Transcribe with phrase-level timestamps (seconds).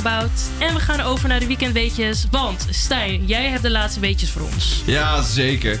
[0.00, 0.30] About.
[0.58, 2.26] En we gaan over naar de weekendweetjes.
[2.30, 4.82] Want Stijn, jij hebt de laatste weetjes voor ons.
[4.86, 5.80] Ja, zeker.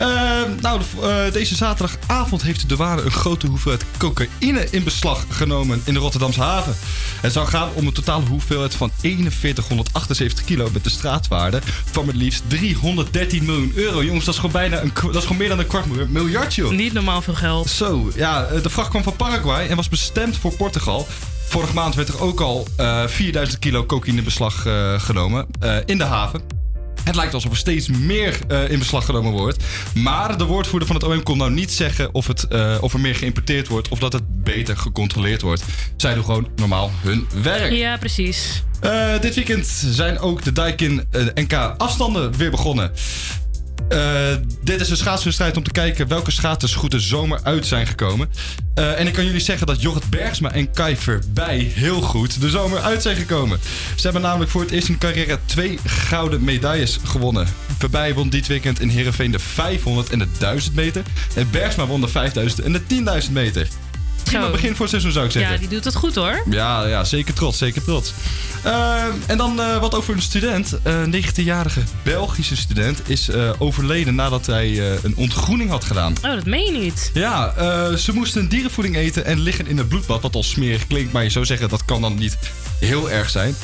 [0.00, 5.82] Uh, nou, uh, deze zaterdagavond heeft de douane een grote hoeveelheid cocaïne in beslag genomen
[5.84, 6.76] in de Rotterdamse haven.
[7.20, 12.16] Het zou gaan om een totale hoeveelheid van 4178 kilo met de straatwaarde van het
[12.16, 14.02] liefst 313 miljoen euro.
[14.04, 16.70] Jongens, dat is gewoon bijna een, dat is gewoon meer dan een kwart miljard, joh.
[16.70, 17.70] Niet normaal veel geld.
[17.70, 21.06] Zo, ja, de vracht kwam van Paraguay en was bestemd voor Portugal.
[21.48, 25.46] Vorige maand werd er ook al uh, eh, 4000 kilo cocaïne in beslag uh, genomen
[25.62, 26.40] uh, in de haven.
[27.04, 28.38] Het lijkt alsof er steeds meer
[28.70, 29.64] in beslag genomen wordt.
[29.94, 32.48] Maar de woordvoerder van het OM kon nou niet zeggen of, het,
[32.80, 35.64] of er meer geïmporteerd wordt of dat het beter gecontroleerd wordt.
[35.96, 37.72] Zij doen gewoon normaal hun werk.
[37.72, 38.62] Ja, precies.
[39.20, 42.92] Dit weekend zijn ook de Daikin NK afstanden weer begonnen.
[43.92, 47.86] Uh, dit is een schaatswedstrijd om te kijken welke schaatsers goed de zomer uit zijn
[47.86, 48.28] gekomen.
[48.78, 52.50] Uh, en ik kan jullie zeggen dat Jorrit Bergsma en Kai Verbij heel goed de
[52.50, 53.58] zomer uit zijn gekomen.
[53.96, 57.46] Ze hebben namelijk voor het eerst in hun carrière twee gouden medailles gewonnen.
[57.78, 61.02] Verbij won dit weekend in Heerenveen de 500 en de 1000 meter.
[61.34, 62.80] En Bergsma won de 5000 en de
[63.26, 63.68] 10.000 meter.
[64.26, 65.52] Prima begin voor het seizoen zou ik zeggen.
[65.52, 66.42] Ja, die doet het goed hoor.
[66.50, 68.12] Ja, ja zeker trots, zeker trots.
[68.66, 70.78] Uh, en dan uh, wat over een student.
[70.82, 76.14] Een uh, 19-jarige Belgische student is uh, overleden nadat hij een ontgroening had gedaan.
[76.22, 77.10] Oh, dat meen je niet.
[77.14, 77.52] Ja,
[77.96, 80.22] ze moesten dierenvoeding eten en liggen in het bloedbad.
[80.22, 82.38] Wat al smerig klinkt, maar je zou zeggen dat kan dan niet
[82.80, 83.54] heel erg zijn.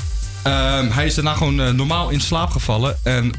[0.42, 3.32] Ehm, hij is daarna gewoon normaal in slaap gevallen en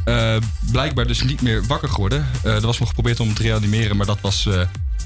[0.71, 2.27] blijkbaar dus niet meer wakker geworden.
[2.44, 4.47] er was nog geprobeerd om hem te reanimeren, maar dat was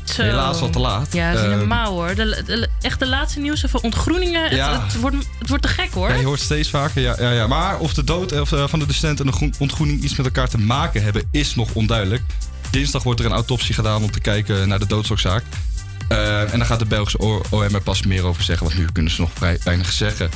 [0.09, 0.21] zo.
[0.21, 1.13] Helaas al te laat.
[1.13, 2.15] Ja, dat is niet normaal hoor.
[2.15, 4.55] De, de, echt de laatste nieuws over ontgroeningen.
[4.55, 4.71] Ja.
[4.71, 6.09] Het, het, wordt, het wordt te gek hoor.
[6.09, 7.01] Ja, je hoort steeds vaker.
[7.01, 7.47] Ja, ja, ja.
[7.47, 10.49] Maar of de dood of, uh, van de docent en de ontgroening iets met elkaar
[10.49, 12.21] te maken hebben, is nog onduidelijk.
[12.71, 15.43] Dinsdag wordt er een autopsie gedaan om te kijken naar de doodsoorzaak.
[16.11, 17.17] Uh, en dan gaat de Belgische
[17.49, 20.29] OM er pas meer over zeggen, want nu kunnen ze nog vrij weinig zeggen.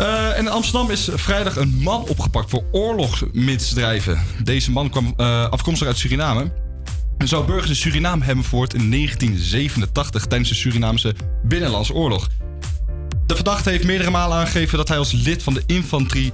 [0.00, 4.22] Uh, en in Amsterdam is vrijdag een man opgepakt voor oorlogsmisdrijven.
[4.42, 6.52] Deze man kwam uh, afkomstig uit Suriname
[7.18, 11.14] zou burgers in Suriname hebben verwoord in 1987 tijdens de Surinaamse
[11.44, 12.28] Binnenlandse Oorlog.
[13.26, 16.32] De verdachte heeft meerdere malen aangegeven dat hij als lid van de infanterie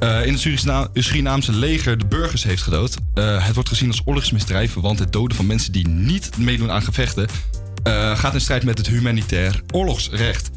[0.00, 2.96] uh, in het Surinaamse leger de burgers heeft gedood.
[3.14, 6.82] Uh, het wordt gezien als oorlogsmisdrijf, want het doden van mensen die niet meedoen aan
[6.82, 7.28] gevechten
[7.86, 10.50] uh, gaat in strijd met het humanitair oorlogsrecht.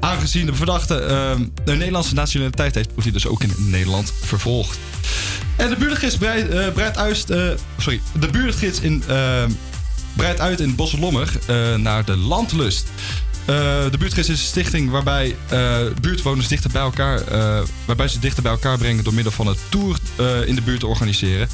[0.00, 0.94] Aangezien de verdachte
[1.64, 4.78] een Nederlandse nationaliteit heeft, wordt hij dus ook in Nederland vervolgd.
[5.58, 9.44] En de buurtgids breidt, uh, breidt uit, uh, sorry, de buurtgids in, uh,
[10.16, 11.32] breidt uit in Bosselommer
[11.76, 12.86] naar de Landlust.
[13.46, 15.36] de buurtgids is een stichting waarbij
[16.00, 17.22] buurtwoners dichter bij elkaar,
[17.84, 19.98] waarbij ze dichter bij elkaar brengen door middel van een tour
[20.46, 21.48] in de buurt te organiseren.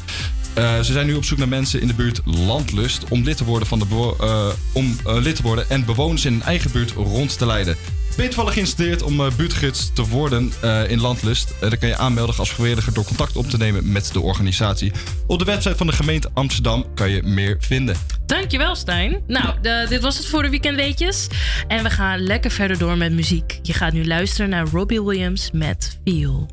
[0.55, 3.69] ze zijn nu op zoek naar mensen in de buurt Landlust om lid te worden,
[3.69, 7.77] van de om, lid te worden en bewoners in hun eigen buurt rond te leiden.
[8.17, 11.51] Toevallig geïnstrueerd om uh, buurtgids te worden uh, in Landlust?
[11.55, 14.93] Uh, dan kan je aanmelden als vrijwilliger door contact op te nemen met de organisatie.
[15.27, 17.97] Op de website van de gemeente Amsterdam kan je meer vinden.
[18.27, 19.23] Dankjewel, Stijn.
[19.27, 21.27] Nou, de, dit was het voor de weekendweetjes.
[21.69, 23.59] En we gaan lekker verder door met muziek.
[23.63, 26.49] Je gaat nu luisteren naar Robbie Williams met Feel.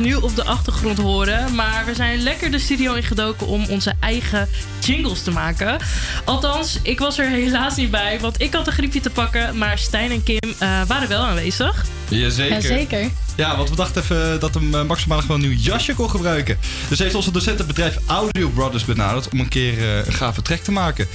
[0.00, 1.54] Nu op de achtergrond horen.
[1.54, 4.48] Maar we zijn lekker de studio ingedoken om onze eigen
[4.80, 5.78] jingles te maken.
[6.24, 9.58] Althans, ik was er helaas niet bij, want ik had een griepje te pakken.
[9.58, 11.84] Maar Stijn en Kim eh, waren wel aanwezig.
[12.08, 12.54] Jazeker.
[12.54, 13.10] Jazeker.
[13.36, 16.58] Ja, want we dachten even dat hem eh, maximaal wel een nieuw jasje kon gebruiken.
[16.88, 20.42] Dus heeft onze docent het bedrijf Audio Brothers benaderd om een keer eh, een gave
[20.42, 21.08] track te maken.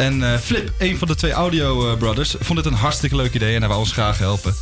[0.00, 3.34] En eh, Flip, een van de twee Audio eh, Brothers, vond het een hartstikke leuk
[3.34, 4.54] idee en hij wou ons graag helpen.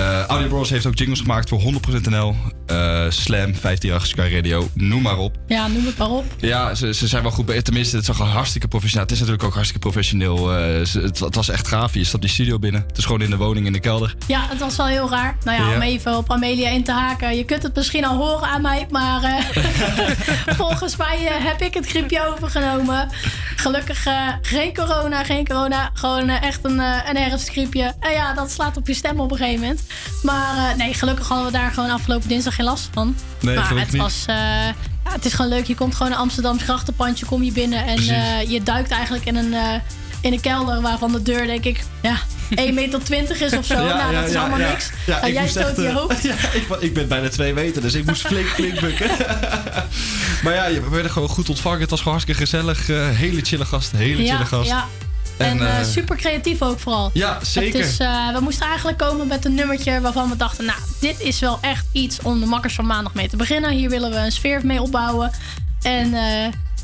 [0.00, 2.76] Eh, Audio Brothers heeft ook jingles gemaakt voor 100% NL, eh,
[3.08, 5.36] Slam, 538 Sky Radio, noem maar op.
[5.46, 6.24] Ja, noem het maar op.
[6.38, 7.64] Ja, ze, ze zijn wel goed.
[7.64, 9.02] Tenminste, het zag er hartstikke professioneel.
[9.06, 10.52] Het is natuurlijk ook hartstikke professioneel.
[10.54, 11.94] eh, ze- het, het was echt gaaf.
[11.94, 12.84] Je stapt die studio binnen.
[12.86, 14.14] Het is gewoon in de woning in de kelder.
[14.26, 15.36] Ja, het was wel heel raar.
[15.44, 15.74] Nou ja, Ja.
[15.74, 17.36] om even op Amelia in te haken.
[17.36, 19.64] Je kunt het misschien al horen aan mij, maar eh,
[20.62, 23.08] volgens mij heb ik het griepje overgenomen.
[23.56, 24.06] Gelukkig
[24.42, 25.90] geen corona, geen corona.
[25.94, 27.94] Gewoon echt een, een herfstgriepje.
[28.00, 29.82] En ja, dat slaat op je stem op een gegeven moment.
[30.22, 33.16] Maar eh, nee, gelukkig hadden we daar gewoon afgelopen dinsdag geen last van.
[33.40, 34.02] Nee, maar het niet.
[34.02, 34.24] was...
[34.26, 34.34] eh,
[35.04, 35.64] ja, het is gewoon leuk.
[35.66, 37.86] Je komt gewoon een Amsterdams grachtenpandje, kom je binnen.
[37.86, 39.54] En eh, je duikt eigenlijk in een,
[40.20, 42.16] in een kelder waarvan de deur, denk ik, ja,
[42.50, 43.74] 1,20 meter is of zo.
[43.74, 44.90] nou, dat is allemaal niks.
[45.06, 46.22] Ja, Nou, jij stoot echt, je hoofd.
[46.30, 49.10] Ja, ik, ik ben bijna twee meter, dus ik moest flink, flink bukken.
[50.44, 51.80] maar ja, we werden gewoon goed ontvangen.
[51.80, 52.86] Het was gewoon hartstikke gezellig.
[53.16, 54.72] hele chille gast, hele chille gast.
[55.40, 57.10] En, En, eh, eh, super creatief ook vooral.
[57.12, 57.80] Ja, zeker.
[57.80, 60.64] Het is, eh, we moesten eigenlijk komen met een nummertje waarvan we dachten...
[60.64, 63.70] nou, dit is wel echt iets om de makkers van maandag mee te beginnen.
[63.70, 65.30] Hier willen we een sfeer mee opbouwen.
[65.82, 66.10] En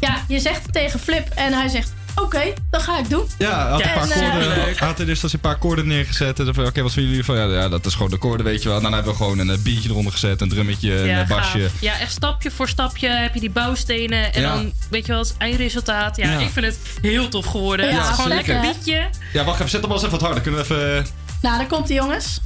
[0.00, 1.92] ja, je zegt het tegen Flip en hij zegt...
[2.22, 3.24] oké, dat ga ik doen.
[3.38, 4.78] Ja, had een paar en, eh, koorden, leuk.
[4.78, 6.38] had er dus als een paar koorden neergezet.
[6.38, 7.36] En dan Oké, wat vinden jullie van?
[7.36, 8.80] Ja, ja, dat is gewoon de koorden, weet je wel.
[8.80, 11.60] Dan hebben we gewoon een eh, biertje eronder gezet, een drummetje, een eh, basje.
[11.60, 11.72] gaaf.
[11.80, 14.32] Ja, echt stapje voor stapje heb je die bouwstenen.
[14.34, 14.54] En Ja.
[14.54, 16.16] dan, weet je wel, het eindresultaat.
[16.16, 17.86] Ja, ik vind het heel tof geworden.
[17.86, 19.08] Ja, het is gewoon een lekker liedje.
[19.32, 20.42] Ja, wacht even, zet hem wel eens even wat harder.
[20.42, 21.06] Kunnen we even...
[21.42, 22.40] Nou, daar komt ie, jongens.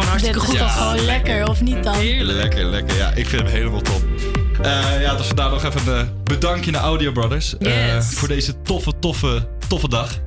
[0.00, 0.58] Dat gewoon hartstikke is goed.
[0.58, 1.94] toch gewoon lekker, of niet dan?
[1.94, 2.38] Heerlijk.
[2.38, 2.96] Lekker, lekker.
[2.96, 4.02] Ja, ik vind hem helemaal top.
[4.62, 7.58] Eh, ja, dus vandaar nog even een eh, bedankje naar Audio Brothers.
[7.58, 8.06] eh, Yes.
[8.14, 10.18] voor deze toffe, toffe, toffe dag.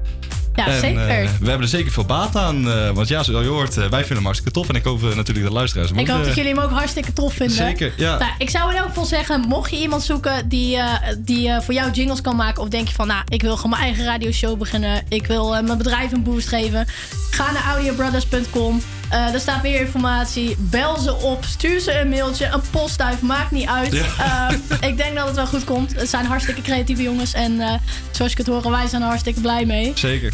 [0.56, 1.06] Ja, en, zeker.
[1.40, 2.72] we hebben er zeker veel baat aan.
[2.72, 4.70] eh, want ja, zoals je hoort, wij vinden hem hartstikke tof.
[4.70, 7.34] En ik hoop natuurlijk de luisteraars hem ik hoop dat jullie hem ook hartstikke tof
[7.34, 7.56] vinden.
[7.56, 8.18] Zeker, ja.
[8.18, 11.62] Nou, ik zou in elk geval zeggen, mocht je iemand zoeken die, eh, die eh,
[11.62, 12.62] voor jou jingles kan maken...
[12.63, 15.04] of denk je van, nou, ik wil gewoon mijn eigen radioshow beginnen...
[15.10, 16.86] ik wil mijn bedrijf een boost geven...
[17.32, 18.82] ga naar audiobrothers.com.
[19.12, 20.56] Eh daar staat meer informatie.
[20.60, 23.91] Bel ze op, stuur ze een mailtje, een postduif, maakt niet uit.
[23.94, 24.50] Ja.
[24.80, 25.96] Eh, ik denk dat het wel goed komt.
[25.96, 27.34] Het zijn hartstikke creatieve jongens...
[27.34, 27.74] en eh,
[28.12, 29.91] zoals ik het hoor, wij zijn er hartstikke blij mee.
[29.96, 30.34] Zeker.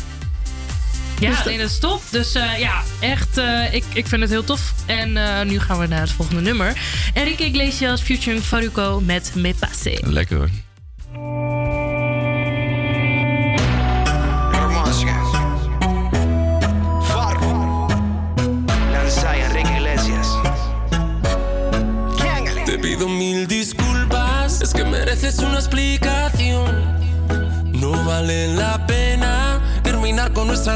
[1.19, 2.09] Ja, Dus dat- nee, dat is tof.
[2.09, 4.73] Dus eh, ja, echt, eh, ik, ik vind het heel tof.
[4.85, 6.73] En eh, nu gaan we naar het volgende nummer.
[7.13, 9.97] Enrique Iglesias featuring Faruko met Me Passe.
[10.05, 10.49] Lekker hoor.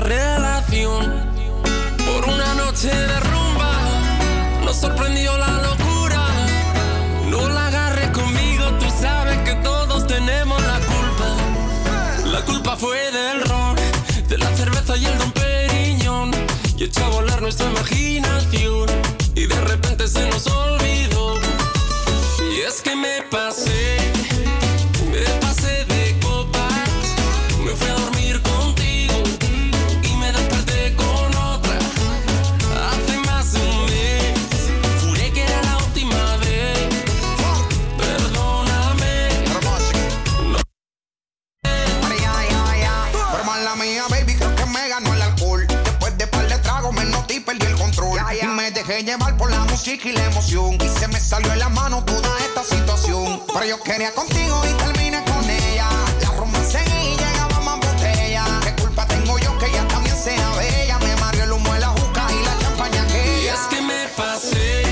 [0.01, 1.29] Relación.
[2.05, 3.71] Por una noche de rumba
[4.65, 6.27] nos sorprendió la locura.
[7.29, 12.29] No la agarres conmigo, tú sabes que todos tenemos la culpa.
[12.31, 13.75] La culpa fue del ron,
[14.27, 16.31] de la cerveza y el don Periñón.
[16.77, 17.71] Y echó a volar nuestra.
[49.81, 50.77] Música y la emoción.
[50.79, 53.41] Y se me salió de la mano toda esta situación.
[53.51, 55.89] Pero yo quería contigo y terminé con ella.
[56.21, 58.45] La rumba y llegaba más botella.
[58.63, 60.99] ¿Qué culpa tengo yo que ella también sea bella?
[60.99, 63.53] Me mareó el humo de la juca y la champaña Y aquella.
[63.55, 64.90] es que me pasé,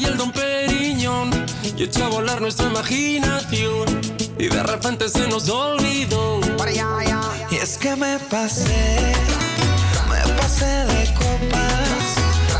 [0.00, 1.30] y el don Periñón.
[1.76, 4.00] Y echó a volar nuestra imaginación.
[4.38, 6.40] Y de repente se nos olvidó.
[7.50, 9.12] Y es que me pasé,
[10.08, 12.08] me pasé de copas.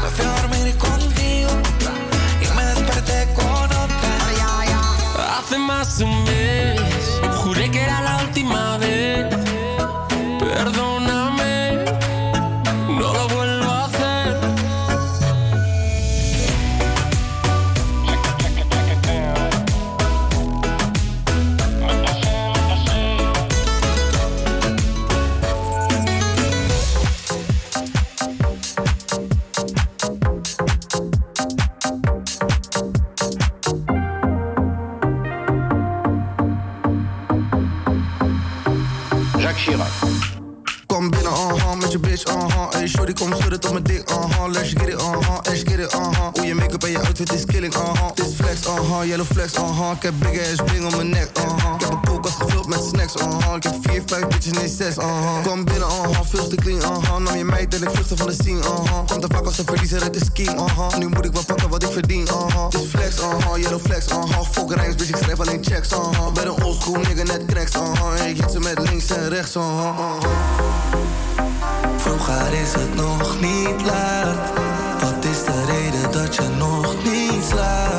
[0.02, 1.50] Me fui a dormir contigo
[2.42, 5.38] y me desperté con otra.
[5.38, 6.80] Hace más de un mes,
[7.36, 9.37] juré que era la última vez.
[49.98, 51.74] Ik heb big ass ring om mijn nek, uh-huh.
[51.74, 53.54] Ik heb een koelkast gevuld met snacks, uh-huh.
[53.56, 55.42] Ik heb vier, vijf bitches, nee zes, uh-huh.
[55.42, 57.16] Kom binnen, uh-huh, veel te clean, uh-huh.
[57.16, 59.06] Nam je meid en ik vluchtte van de scene, uh-huh.
[59.06, 60.96] Komt te vaak als een verliezer uit de scheme, uh-huh.
[60.96, 62.66] Nu moet ik wel pakken wat ik verdien, uh-huh.
[62.70, 64.40] Is flex, uh-huh, yellow flex, uh-huh.
[64.50, 66.32] Fuck rijms, bitch, ik schrijf alleen checks, uh-huh.
[66.32, 68.20] Ben een oldschool nigga, net cracks, uh-huh.
[68.20, 70.14] En ik hit ze met links en rechts, uh-huh.
[71.96, 74.36] Vroeger is het nog niet laat.
[75.00, 77.97] Wat is de reden dat je nog niet slaapt?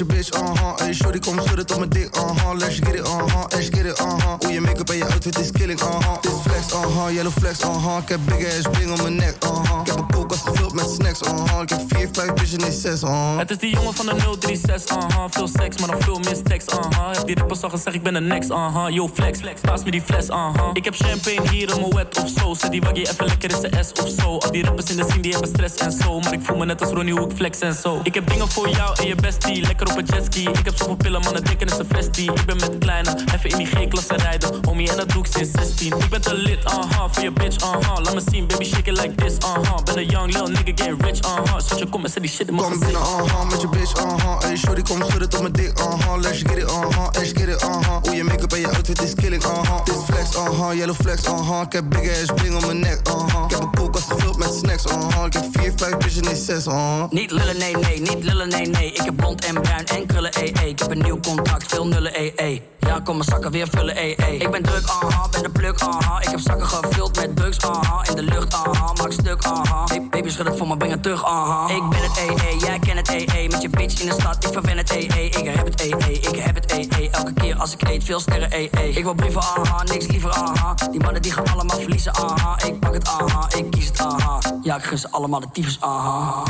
[0.00, 3.44] Je bitch, uh-huh Hey, shorty, kom schudden tot mijn dik, uh-huh Let's get it, uh-huh,
[3.48, 6.72] let's get it, uh-huh Hoe je make-up en je outfit is killing, uh-huh Dit flex,
[6.72, 9.98] uh-huh, yellow flex, uh-huh Ik heb big ass bling om mijn nek, uh-huh Ik heb
[9.98, 13.50] een koelkast gevuld met snacks, uh-huh Ik heb 4, 5, bitch en 6, uh-huh Het
[13.50, 15.28] is die jongen van de 036, aha.
[15.28, 17.10] Veel seks, maar nog veel mistekst, aha.
[17.10, 18.88] Heb die rappers al gezegd, ik ben de next, aha.
[18.88, 20.70] Yo, flex, paas me die fles, aha.
[20.72, 22.54] Ik heb champagne hier in mijn wet of zo.
[22.54, 24.38] Zet die waggie even lekker in de S of zo.
[24.38, 26.20] Al die rappers in de scene, die hebben stress en zo.
[26.20, 28.00] Maar ik voel me net als Ronnie, hoe ik flex en zo.
[28.02, 30.48] Ik heb dingen voor jou en je bestie, lekker op een jetski.
[30.48, 32.32] Ik heb zoveel pillen, mannen denken is een festie.
[32.32, 34.50] Ik ben met kleine, even in die G-klasse rijden.
[34.64, 35.92] Homie, en dat doe ik sinds 16.
[35.98, 38.00] Ik ben te lit, aha, voor je bitch, aha.
[38.00, 39.74] Laat me zien, baby, shake it like this, aha.
[39.84, 41.60] Ben een young lil nigga, get rich, aha.
[41.60, 44.04] Zet je kom en zet die shit in mijn Kom binnen, uh-huh, met je bitch,
[44.04, 47.48] uh-huh Hey, shorty, kom schudden tot mijn dik, uh-huh Let's get it, uh-huh, let's get
[47.48, 50.94] it, uh-huh Hoe je make-up en je outfit is killing, uh-huh Dit flex, uh-huh, yellow
[50.94, 54.10] flex, uh-huh Ik heb big ass bling om mijn nek, uh-huh Ik heb een koelkast
[54.10, 57.76] gevuld met snacks, uh-huh Ik heb 4, 5, bitch en 6, uh-huh Niet lullen, nee,
[57.76, 58.92] nee, niet lullen, nee, nee.
[58.92, 60.68] Ik heb blond en bruin en krullen, ee, ee.
[60.68, 62.62] Ik heb een nieuw contract, veel nullen, ee, ee.
[62.78, 64.14] Ja, kom mijn zakken weer vullen, ee.
[64.38, 66.20] Ik ben druk, aha, ben de pluk, aha.
[66.20, 68.04] Ik heb zakken gevuld met drugs, aha.
[68.08, 69.84] In de lucht, aha, maak stuk, aha.
[70.10, 71.68] Baby, schud het voor me, breng het terug, aha.
[71.74, 73.48] Ik ben het, ee, jij kent het, ee.
[73.48, 75.06] Met je bitch in de stad, ik verwen het, ee.
[75.06, 77.10] Ik heb het, ee, ik heb het, ee.
[77.10, 78.70] Elke keer als ik eet, veel sterren, ee.
[78.70, 80.74] Ik wil brieven, aha, niks liever, aha.
[80.90, 82.58] Die mannen die gaan allemaal verliezen, aha.
[82.66, 84.38] Ik pak het, aha, ik kies het, aha.
[84.62, 86.42] Ja, ik gun ze allemaal de tyfus, aha.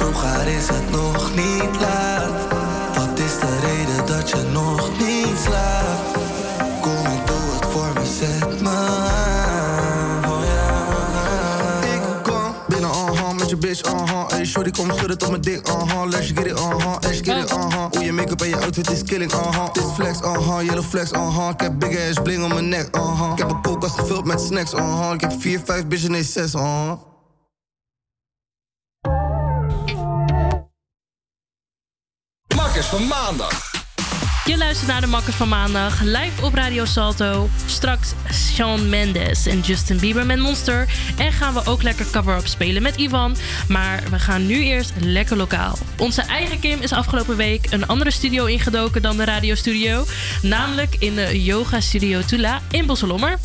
[0.00, 2.30] Vroeger is het nog niet laat.
[2.94, 6.18] Wat is de reden dat je nog niet slaapt?
[6.80, 8.68] Kom en doe het voor me, zet me.
[10.26, 10.42] Oh.
[11.94, 14.28] Ik kom binnen, uh-huh, met je bitch, uh-huh.
[14.28, 16.08] Hey, shorty, kom schudden tot mijn dik, uh-huh.
[16.08, 17.90] Let's get it, uh-huh, let's get it, uh-huh.
[17.90, 19.72] Hoe je make-up en je outfit is killing, uh-huh.
[19.72, 21.48] Dit flex, uh-huh, yellow flex, uh-huh.
[21.48, 23.32] Ik heb big ass bling om mijn nek, uh-huh.
[23.32, 25.12] Ik heb een koelkast gevuld met snacks, uh-huh.
[25.14, 26.92] Ik heb 4, 5, bitch en 6, uh-huh.
[32.80, 33.70] Van maandag.
[34.44, 37.48] Je luistert naar de Makkers van Maandag, live op Radio Salto.
[37.66, 40.88] Straks Shawn Mendes en Justin Bieber met Monster.
[41.18, 43.36] En gaan we ook lekker cover-up spelen met Ivan.
[43.68, 45.78] Maar we gaan nu eerst lekker lokaal.
[45.98, 50.04] Onze eigen Kim is afgelopen week een andere studio ingedoken dan de radiostudio.
[50.42, 53.38] Namelijk in de Yoga Studio Tula in Bosselommer.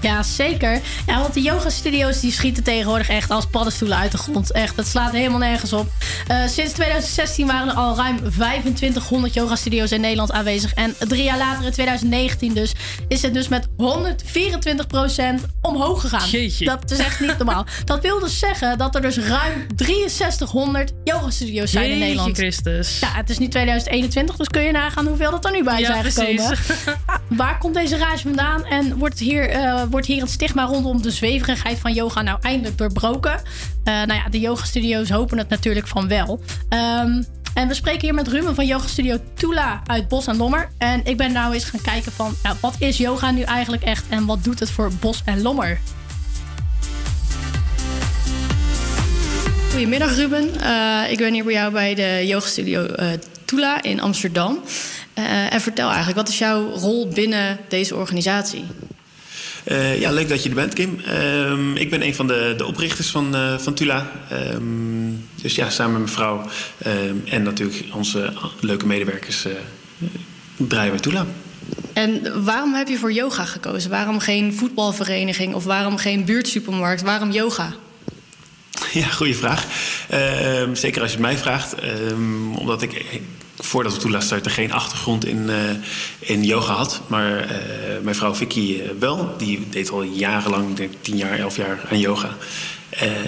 [0.00, 0.80] Ja, zeker.
[1.06, 4.52] Ja, want de yoga-studio's die schieten tegenwoordig echt als paddenstoelen uit de grond.
[4.52, 5.88] Echt, het slaat helemaal nergens op.
[6.26, 10.74] Eh, sinds 2016 waren er al ruim 2500 yoga-studio's in Nederland aanwezig.
[10.74, 12.72] En drie jaar later, in 2019 dus,
[13.08, 16.28] is het dus met 124% omhoog gegaan.
[16.28, 16.64] Jeetje.
[16.64, 17.66] Dat is echt niet normaal.
[17.84, 22.36] Dat wil dus zeggen dat er dus ruim 6300 yoga-studio's zijn in Nederland.
[22.36, 22.98] Christus.
[22.98, 25.86] Ja, het is nu 2021, dus kun je nagaan hoeveel dat er nu bij Ja,
[25.86, 26.46] zijn precies.
[26.46, 27.00] gekomen.
[27.28, 28.64] Waar komt deze rage vandaan?
[28.64, 32.78] En wordt hier, eh, wordt hier het stigma rondom de zweverigheid van yoga nou eindelijk
[32.78, 33.40] doorbroken?
[33.84, 36.40] Eh, nou ja, de yoga-studio's hopen het natuurlijk van wel.
[36.68, 37.22] Ehm,
[37.54, 40.68] en we spreken hier met Ruben van Yoga Studio Tula uit Bos en Lommer.
[40.78, 44.04] En ik ben nou eens gaan kijken van, ja, wat is yoga nu eigenlijk echt?
[44.08, 45.78] En wat doet het voor Bos en Lommer?
[49.70, 53.06] Goedemiddag Ruben, Eh, ik ben hier bij jou bij de yogastudio eh
[53.44, 54.58] Tula in Amsterdam.
[55.50, 58.64] En vertel eigenlijk, wat is jouw rol binnen deze organisatie?
[59.68, 61.00] Eh, ja, leuk dat je er bent, Kim.
[61.04, 64.10] Ehm, ik ben een van de, de oprichters van, eh, van Tula.
[64.30, 64.62] Ehm,
[65.42, 66.46] dus ja, samen met mijn vrouw
[66.78, 69.52] ehm, en natuurlijk onze leuke medewerkers eh,
[70.56, 71.26] draaien we Tula.
[71.92, 73.90] En waarom heb je voor yoga gekozen?
[73.90, 77.02] Waarom geen voetbalvereniging of waarom geen buurtsupermarkt?
[77.02, 77.72] Waarom yoga?
[78.92, 79.66] Ja, goede vraag.
[80.72, 81.74] Zeker als je het mij vraagt.
[82.58, 83.20] Omdat ik,
[83.60, 85.56] voordat we Tula starten, geen achtergrond in, eh,
[86.18, 87.00] in yoga had.
[87.06, 87.56] Maar eh,
[88.02, 89.34] mijn vrouw Vicky eh, wel.
[89.38, 92.36] Die deed al jarenlang, denk tien jaar, elf jaar aan yoga.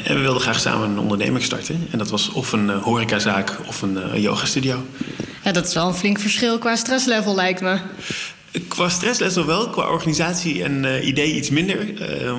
[0.04, 1.88] En we wilden graag samen een onderneming starten.
[1.90, 4.86] En dat was of een horecazaak of een eh, yogastudio.
[5.44, 7.78] Ja, dat is wel een flink verschil qua stresslevel lijkt me.
[8.68, 11.86] Qua stresslevel wel, qua organisatie en idee iets minder.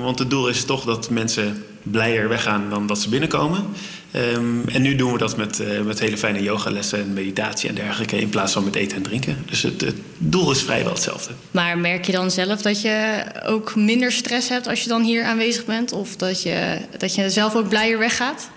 [0.02, 3.66] Want het doel is toch dat mensen blijer weggaan dan dat ze binnenkomen.
[4.12, 7.76] Ehm, en nu doen we dat met, eh, met hele fijne yogalessen en meditatie en
[7.76, 8.20] dergelijke...
[8.20, 9.38] in plaats van met eten en drinken.
[9.46, 11.34] Dus het, het doel is vrijwel hetzelfde.
[11.52, 15.24] Maar merk je dan zelf dat je ook minder stress hebt als je dan hier
[15.24, 15.92] aanwezig bent?
[15.92, 18.50] Of dat je, dat je zelf ook blijer weggaat?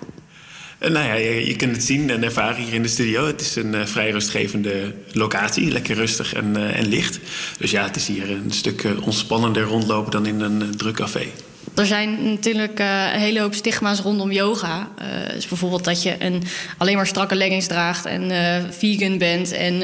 [0.79, 3.27] Eh, nou ja, je, je kunt het zien en ervaren hier in de studio.
[3.27, 5.71] Het is een eh, vrij rustgevende locatie.
[5.71, 7.19] Lekker rustig en, en licht.
[7.59, 11.27] Dus ja, het is hier een stuk ontspannender rondlopen dan in een druk café.
[11.75, 14.89] Er zijn natuurlijk eh, een hele hoop stigma's rondom yoga.
[15.35, 16.43] Dus bijvoorbeeld dat je een,
[16.79, 19.83] alleen maar strakke leggings draagt en eh, vegan bent en,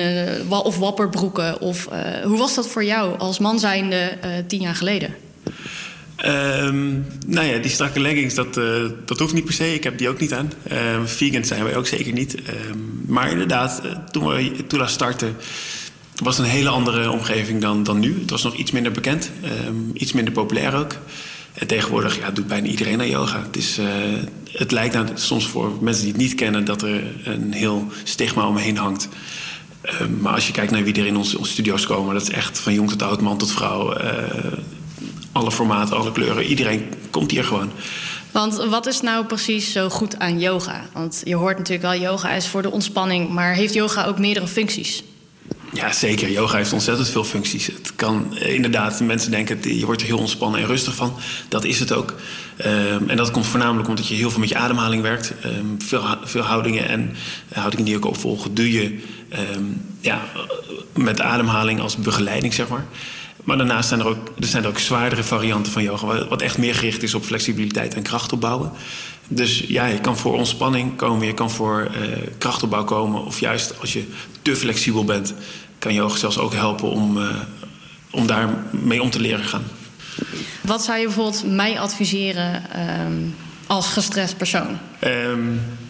[0.49, 1.61] of wapperbroeken.
[1.61, 1.88] Of,
[2.25, 5.14] hoe was dat voor jou als man zijnde tien jaar geleden?
[6.16, 6.90] Ehm,
[7.27, 8.55] nou ja, die strakke leggings, dat,
[9.05, 9.75] dat hoeft niet per se.
[9.75, 10.53] Ik heb die ook niet aan.
[10.69, 12.35] Ehm vegan zijn wij ook zeker niet.
[12.35, 15.37] Ehm, maar inderdaad, toen we Tula startten...
[16.23, 18.19] was een hele andere omgeving dan, dan nu.
[18.21, 19.31] Het was nog iets minder bekend.
[19.95, 20.97] iets minder populair ook.
[21.61, 23.42] En tegenwoordig ja, doet bijna iedereen aan yoga.
[23.42, 23.87] Het, is, eh,
[24.53, 26.64] het lijkt nou, soms voor mensen die het niet kennen...
[26.64, 29.09] dat er een heel stigma omheen hangt.
[29.81, 32.14] Ehm, maar als je kijkt naar wie er in onze, studio's komen...
[32.14, 33.92] dat is echt van jong tot oud, man tot vrouw...
[33.92, 34.53] eh,
[35.33, 36.44] alle formaten, alle kleuren.
[36.44, 37.70] Iedereen komt hier gewoon.
[38.31, 40.87] Want wat is nou precies zo goed aan yoga?
[40.92, 44.46] Want je hoort natuurlijk wel, yoga is voor de ontspanning, maar heeft yoga ook meerdere
[44.46, 45.03] functies?
[45.72, 46.30] Ja, zeker.
[46.30, 47.66] Yoga heeft ontzettend veel functies.
[47.66, 51.16] Het kan eh, inderdaad, mensen denken, je wordt er heel ontspannen en rustig van.
[51.48, 52.14] Dat is het ook.
[52.56, 55.33] Ehm, en dat komt voornamelijk omdat je heel veel met je ademhaling werkt.
[55.42, 57.16] Ehm, veel, veel houdingen en
[57.52, 59.64] houdingen die ook opvolgen, doe je ehm,
[60.00, 60.22] ja,
[60.96, 62.85] met ademhaling als begeleiding, zeg maar.
[63.44, 64.31] Maar daarnaast zijn er ook,
[64.66, 68.72] ook zwaardere varianten van yoga, wat- echt meer gericht is op flexibiliteit en kracht opbouwen.
[69.29, 72.00] Dus ja, je kan voor ontspanning komen, je kan voor eh,
[72.38, 73.24] krachtopbouw komen.
[73.24, 74.05] Of juist als je
[74.42, 75.35] te flexibel bent,
[75.79, 77.29] kan yoga zelfs ook helpen om, eh,
[78.11, 79.64] om daar mee om te leren gaan.
[80.61, 83.12] Wat zou je bijvoorbeeld mij adviseren ehm,
[83.70, 84.78] als gestrest persoon?
[84.98, 85.40] Ehm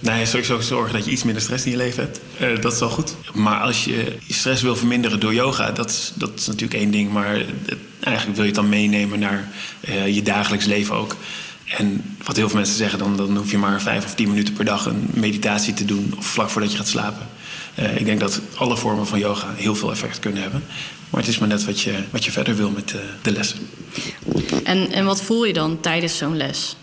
[0.01, 2.21] nou ja, sowieso zorgen dat je iets minder stress in je leven hebt.
[2.39, 3.15] Eh, dat is wel goed.
[3.35, 6.91] Maar als je je stress wil verminderen door yoga, dat is, dat is natuurlijk één
[6.91, 7.13] ding.
[7.13, 9.49] Maar het- eigenlijk wil je het dan meenemen naar
[9.81, 11.17] eh, je dagelijks leven ook.
[11.77, 14.55] En wat heel veel mensen zeggen, dan, dan hoef je maar vijf of tien minuten
[14.55, 16.15] per dag een meditatie te doen.
[16.19, 17.27] Of vlak voordat je gaat slapen.
[17.75, 20.65] Eh, ik denk dat alle vormen van yoga heel veel effect kunnen hebben.
[21.11, 23.59] Maar het is maar net wat je, wat je verder wil met eh, de lessen.
[24.65, 26.77] En, en wat voel je dan tijdens zo'n les?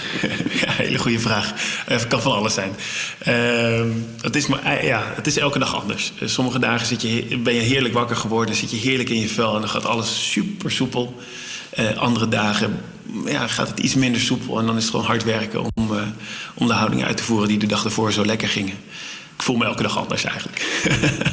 [0.82, 1.52] Hele goede vraag.
[1.86, 2.72] Eh, Het kan van alles zijn.
[3.18, 3.88] Ehm,
[4.20, 6.12] het, is maar, eh, ja, het is elke dag anders.
[6.20, 9.28] Eh, Sommige dagen zit je, ben je heerlijk wakker geworden, zit je heerlijk in je
[9.28, 11.16] vel en dan gaat alles super soepel.
[11.70, 12.80] Eh, andere dagen
[13.26, 16.02] ja, gaat het iets minder soepel en dan is het gewoon hard werken om, eh,
[16.54, 18.74] om de houdingen uit te voeren die de dag ervoor zo lekker gingen.
[19.36, 20.82] Ik voel me elke dag anders eigenlijk.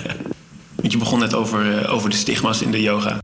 [0.76, 3.20] Want je begon net over, eh, over de stigma's in de yoga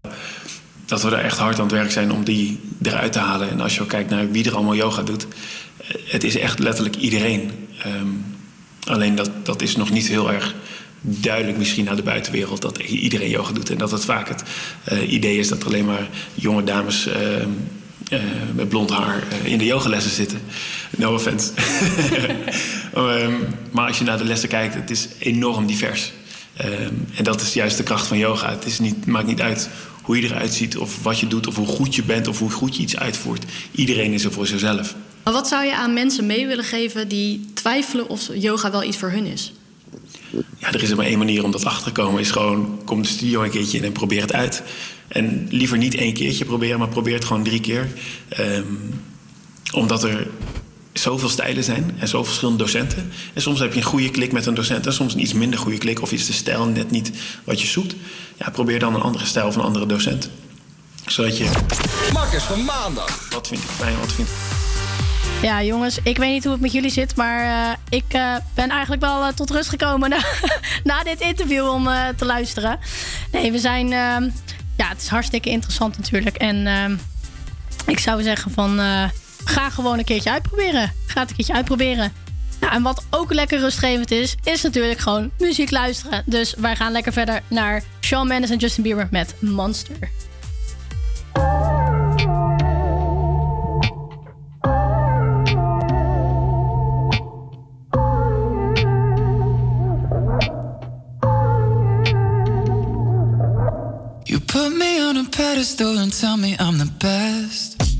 [0.85, 3.49] dat we er echt hard aan het werk zijn om die eruit te halen.
[3.49, 5.27] En als je kijkt naar wie er allemaal yoga doet,
[5.77, 7.51] eh, het is echt letterlijk iedereen.
[7.83, 8.07] Ehm,
[8.83, 10.55] alleen dat, dat is nog niet heel erg
[11.01, 13.69] duidelijk misschien naar de buitenwereld dat iedereen yoga doet.
[13.69, 14.43] En dat het vaak het
[14.83, 17.49] eh, idee is dat alleen maar jonge dames ehm,
[18.09, 18.19] eh,
[18.55, 20.39] met blond haar in de yogalessen zitten.
[20.97, 21.51] No offense.
[22.93, 23.33] Ehm,
[23.71, 26.11] maar als je naar de lessen kijkt, het is enorm divers.
[27.15, 28.49] En dat is juist de kracht van yoga.
[28.49, 29.69] Het is niet, maakt niet uit
[30.05, 32.51] hoe je eruit ziet, of wat je doet, of hoe goed je bent, of hoe
[32.51, 33.45] goed je iets uitvoert.
[33.71, 34.95] Iedereen is er voor zichzelf.
[35.23, 38.97] Maar wat zou je aan mensen mee willen geven die twijfelen of yoga wel iets
[38.97, 39.53] voor hun is?
[40.57, 42.21] Ja, er is er maar één manier om dat achter te komen.
[42.21, 44.63] Is gewoon, kom de studio een keertje in en probeer het uit.
[45.07, 47.87] En liever niet één keertje proberen, maar probeer het gewoon drie keer.
[48.29, 48.63] Ehm,
[49.71, 50.27] omdat er
[50.99, 53.11] zoveel stijlen zijn en zoveel verschillende docenten.
[53.33, 54.85] En soms heb je een goede klik met een docent...
[54.85, 57.11] en soms een iets minder goede klik of is de stijl net niet
[57.43, 57.95] wat je zoekt.
[58.37, 60.29] Ja, probeer dan een andere stijl van een andere docent.
[61.05, 61.49] Zodat je...
[62.13, 63.29] Makkers van maandag.
[63.29, 64.33] Wat vind ik fijn, wat vind ik...
[65.41, 68.69] Ja, jongens, ik weet niet hoe het met jullie zit, maar eh, ik eh, ben
[68.69, 70.19] eigenlijk wel eh, tot rust gekomen na,
[70.83, 72.79] na dit interview om eh, te luisteren.
[73.31, 73.93] Nee, we zijn.
[73.93, 74.29] ehm,
[74.77, 76.35] ja, het is hartstikke interessant natuurlijk.
[76.35, 76.95] En ehm,
[77.85, 78.79] ik zou zeggen van.
[79.45, 80.93] Ga gewoon een keertje uitproberen.
[81.05, 82.13] Ga het een keertje uitproberen.
[82.59, 86.23] Nou, en wat ook lekker rustgevend is, is natuurlijk gewoon muziek luisteren.
[86.25, 90.09] Dus wij gaan lekker verder naar Shawn Mendes en Justin Bieber met Monster.
[104.23, 107.94] You put me on a pedestal and tell me I'm the best.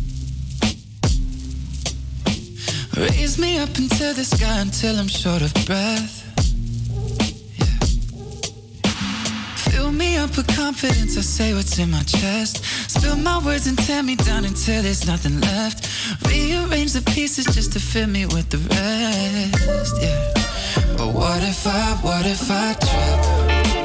[2.98, 6.24] Raise me up into the sky until I'm short of breath.
[7.60, 7.66] Yeah.
[9.70, 12.64] Fill me up with confidence, I say what's in my chest.
[12.90, 15.90] Spill my words and tear me down until there's nothing left.
[16.26, 20.02] Rearrange the pieces just to fill me with the rest.
[20.02, 20.96] Yeah.
[20.98, 23.85] But what if I, what if I trip?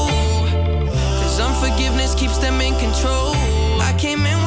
[2.21, 3.33] keeps them in control.
[3.81, 4.40] I came in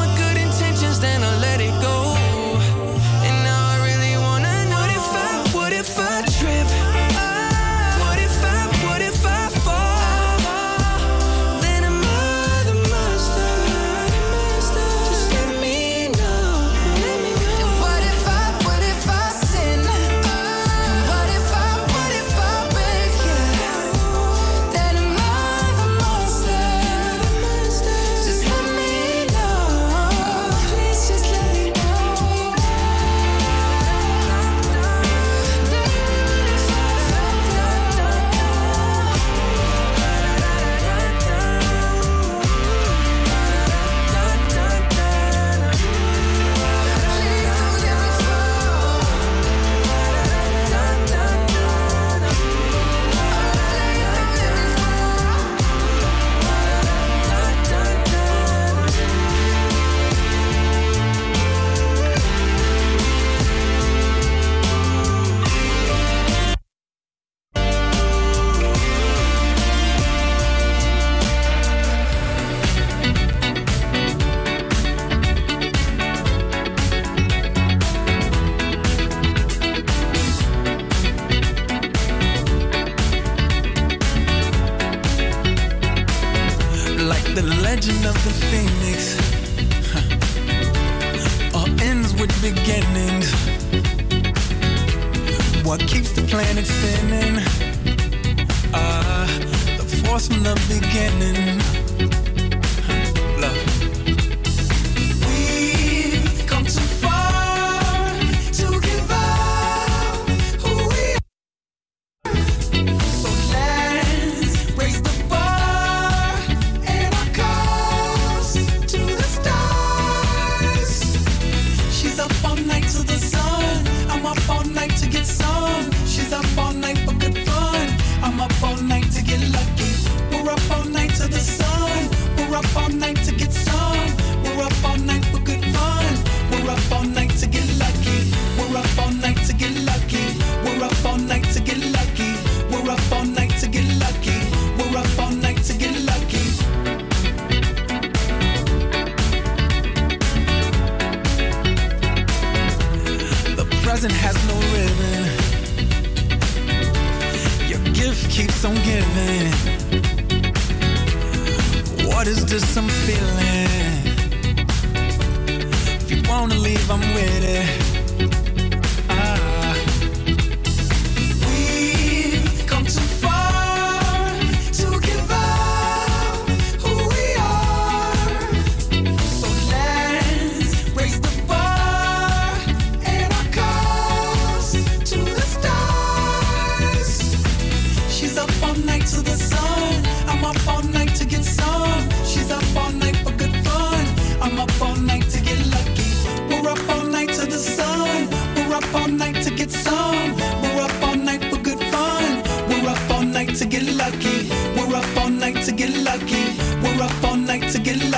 [207.60, 208.13] like to get lost.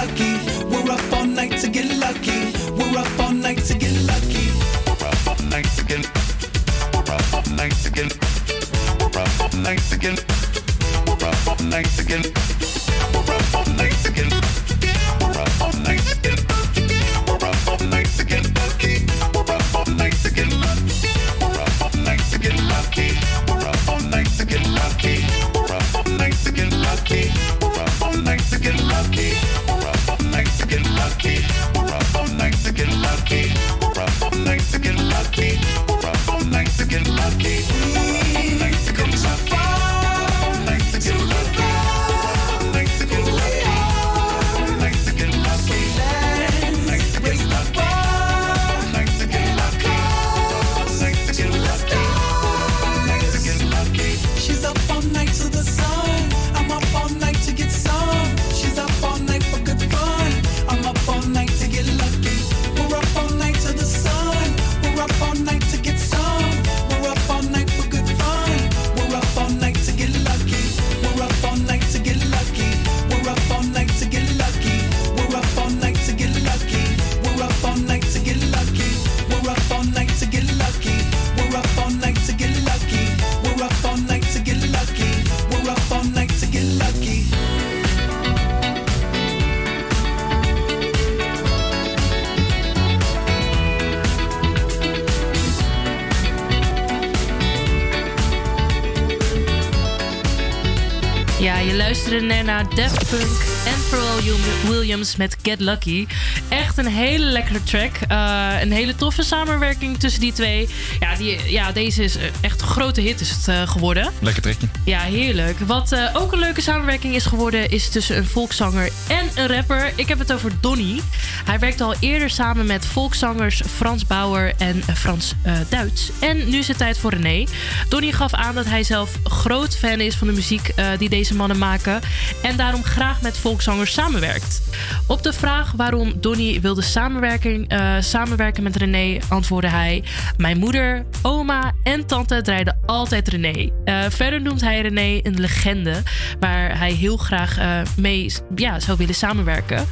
[105.14, 106.06] Met Get Lucky.
[106.48, 107.96] Echt een hele lekkere track.
[108.08, 110.68] Eh, een hele toffe samenwerking tussen die twee.
[111.00, 114.12] Ja, die, ja deze is echt een grote hit is het eh, geworden.
[114.20, 114.66] Lekker trekje.
[114.84, 115.58] Ja, heerlijk.
[115.58, 119.92] Wat eh, ook een leuke samenwerking is geworden, is tussen een volkszanger en een rapper.
[119.96, 121.00] Ik heb het over Donny.
[121.44, 125.34] Hij werkte al eerder samen met volkszangers Frans Bauer en Frans
[125.68, 126.10] Duits.
[126.20, 127.44] En nu is het tijd voor René.
[127.88, 131.58] Donny gaf aan dat hij zelf groot fan is van de muziek die deze mannen
[131.58, 132.00] maken.
[132.42, 134.65] En daarom graag met volkszangers samenwerkt.
[135.08, 140.02] Op de vraag waarom Donny wilde samenwerking, eh, samenwerken met René, antwoordde hij:
[140.36, 143.70] Mijn moeder, oma en tante draaiden altijd René.
[143.84, 146.02] Eh, verder noemt hij René een legende
[146.40, 149.86] waar hij heel graag eh, mee ja, zou willen samenwerken.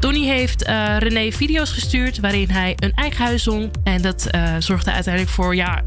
[0.00, 0.62] Donny heeft
[0.98, 3.70] René video's gestuurd waarin hij een eigen huis zong.
[3.84, 5.82] En dat zorgde uiteindelijk voor ja,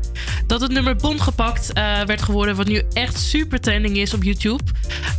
[0.47, 1.71] dat het nummer Bon gepakt
[2.05, 4.63] werd geworden, wat nu echt super trending is op YouTube.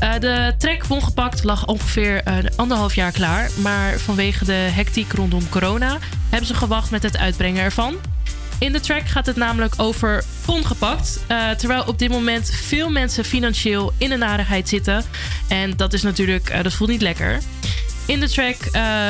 [0.04, 5.12] Eh, de track Bon gepakt lag ongeveer eh, anderhalf jaar klaar, maar vanwege de hectiek
[5.12, 5.98] rondom corona
[6.30, 7.94] hebben ze gewacht met het uitbrengen ervan.
[8.58, 11.24] In de track gaat het namelijk over Bon gepakt.
[11.26, 15.04] eh, terwijl op dit moment veel mensen financieel in de narigheid zitten.
[15.48, 17.38] En dat is natuurlijk, dat voelt niet lekker.
[18.06, 18.56] In de track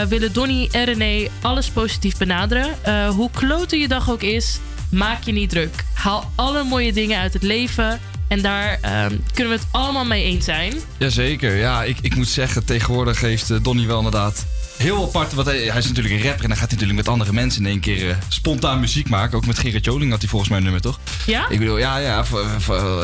[0.08, 2.68] willen Donny en René alles positief benaderen.
[3.08, 4.58] Hoe klote je dag ook is,
[4.90, 5.84] maak je niet druk.
[5.92, 8.00] Haal alle mooie dingen uit het leven.
[8.34, 10.74] En daar eh, kunnen we het allemaal mee eens zijn.
[10.98, 14.46] Jazeker, ja, ik, ik moet zeggen, tegenwoordig heeft eh, Donny wel inderdaad
[14.84, 15.32] heel apart.
[15.32, 17.62] Want hij, hij is natuurlijk een rapper en dan gaat hij natuurlijk met andere mensen
[17.62, 19.36] in één keer eh, spontaan muziek maken.
[19.36, 20.98] Ook met Gerrit Joling had hij volgens mij een nummer, toch?
[21.26, 21.48] Ja?
[21.48, 22.20] Ik bedoel, ja, ja,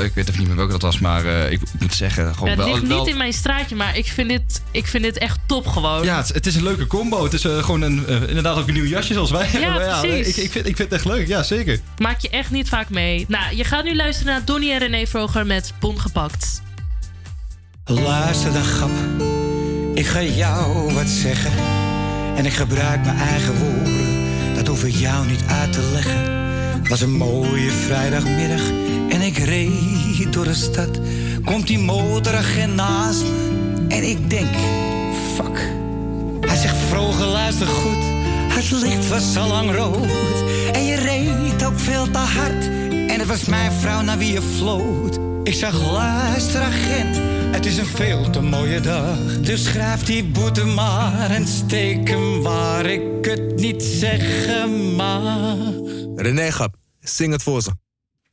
[0.04, 2.56] ik weet even niet meer welke dat was, maar eh, ik, moet zeggen, gewoon Ja,
[2.56, 2.74] het wel.
[2.74, 5.66] ligt wel niet in mijn straatje, maar ik vind dit, ik vind dit echt top
[5.66, 6.04] gewoon.
[6.04, 7.24] ja, het, het is een leuke combo.
[7.24, 9.86] Het is eh, gewoon een, inderdaad ook een nieuw jasje zoals wij hebben.
[9.86, 10.36] Maar precies.
[10.36, 11.80] ik, ik, vind, ik vind het echt leuk, ja, zeker.
[11.98, 13.24] Maak je echt niet vaak mee.
[13.28, 16.62] Nou, je gaat nu luisteren naar Donny en René Vroger met Bon gepakt.
[17.84, 18.90] Luister dan, grap.
[19.94, 21.52] Ik ga jou wat zeggen.
[22.36, 24.54] En ik gebruik mijn eigen woorden.
[24.54, 26.32] Dat hoef ik jou niet uit te leggen.
[26.80, 28.62] Het was een mooie vrijdagmiddag.
[29.08, 31.00] En ik reed door de stad.
[31.44, 33.86] Komt die motoragent naast me.
[33.88, 34.54] En ik denk,
[35.34, 35.72] fuck.
[36.40, 38.04] Hij zegt, vroeger luister goed.
[38.48, 40.10] Het licht was al lang rood.
[40.72, 42.64] En je reed ook veel te hard.
[42.90, 45.29] En het was mijn vrouw naar wie je floot.
[45.42, 47.20] Ik zag, luister agent.
[47.52, 49.40] Het is een veel te mooie dag.
[49.40, 55.56] Dus schrijf die boete maar en steek hem waar ik het niet zeggen mag.
[56.16, 57.70] René Gap, zing het voor ze.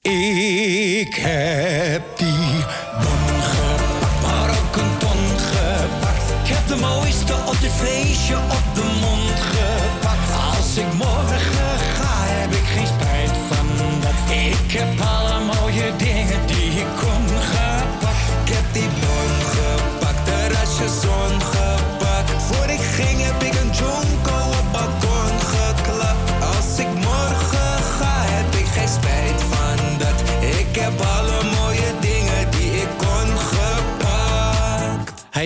[0.02, 2.66] Ik heb die
[3.02, 6.30] bon gepakt, maar ook een ton gepakt.
[6.44, 9.17] Ik heb de mooiste op dit feestje op de mond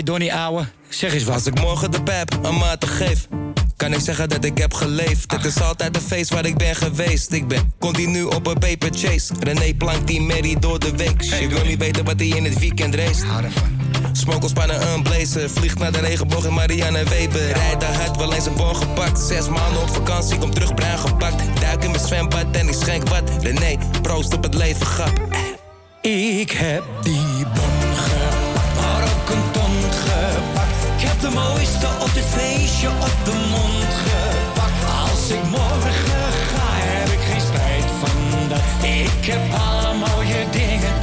[0.01, 1.33] Hey Donnie ouwe, zeg eens wat.
[1.33, 3.27] Als ik morgen de pep een maat geef,
[3.75, 5.31] kan ik zeggen dat ik heb geleefd.
[5.31, 7.31] Het is altijd een feest waar ik ben geweest.
[7.31, 9.33] Ik ben continu op een paper chase.
[9.39, 11.21] René plankt die Mary door de week.
[11.21, 13.25] Je wil niet weten wat hij in het weekend race.
[14.11, 15.49] Smokelspannen een blazer.
[15.49, 17.51] Vliegt naar de regenboog in Marianne Weber.
[17.51, 19.19] Rijdt de hard, wel eens een bon gepakt.
[19.19, 21.43] Zes maanden op vakantie, kom terug bruin gepakt.
[21.59, 23.29] Duik in mijn zwembad en ik schenk wat.
[23.41, 25.21] René, proost op het leven, grap.
[26.01, 27.80] Ik heb die bon
[31.33, 34.81] mooiste op dit feestje op de mond gepakt.
[35.01, 35.93] Als ik morgen
[36.51, 38.59] ga, heb ik geen spijt van dat.
[38.81, 41.00] Ik heb alle mooie dingen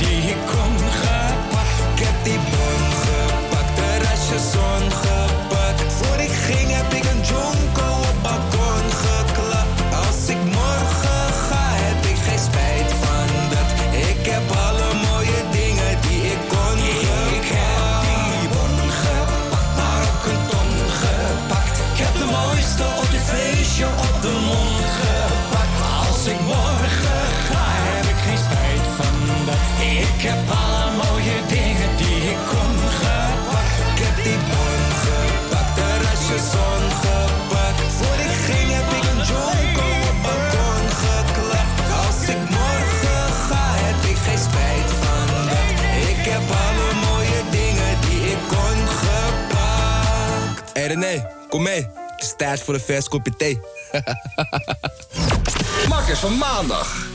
[50.88, 51.86] René, kom mee.
[52.10, 53.60] Het is tijd voor een vers kopje thee.
[55.88, 57.06] Makkers van maandag.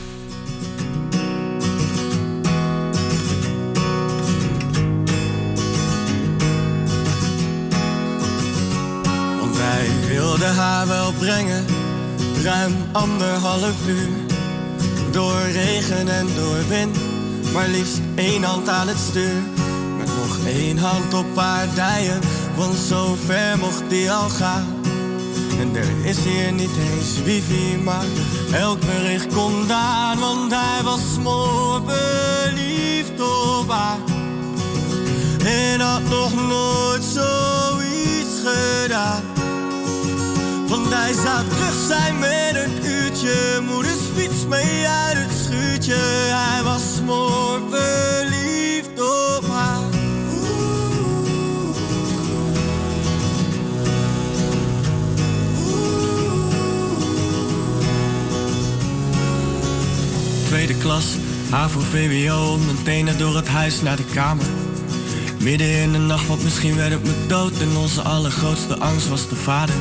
[9.40, 11.64] Want wij wilden haar wel brengen,
[12.42, 14.08] ruim anderhalf uur.
[15.10, 16.96] Door regen en door wind,
[17.52, 19.42] maar liefst één hand aan het stuur.
[19.98, 22.20] Met nog één hand op haar dijen
[22.56, 24.66] want zo ver mocht die al gaan.
[25.60, 28.04] En er is hier niet eens wifi, maar
[28.52, 33.98] elk bericht komt aan, want hij was smoor verliefd op haar.
[35.44, 39.22] En had nog nooit zoiets gedaan.
[40.68, 43.60] Want hij zou terug zijn met een uurtje.
[43.66, 45.96] Moeders fiets mee uit het schuurtje.
[46.28, 48.33] Hij was smoor verliefd
[60.64, 61.04] Tweede klas,
[61.50, 64.46] HAVO VWO, mijn tenen door het huis naar de kamer.
[65.40, 67.58] Midden in de nacht, want misschien werd het me dood.
[67.60, 69.74] En onze allergrootste angst was de vader.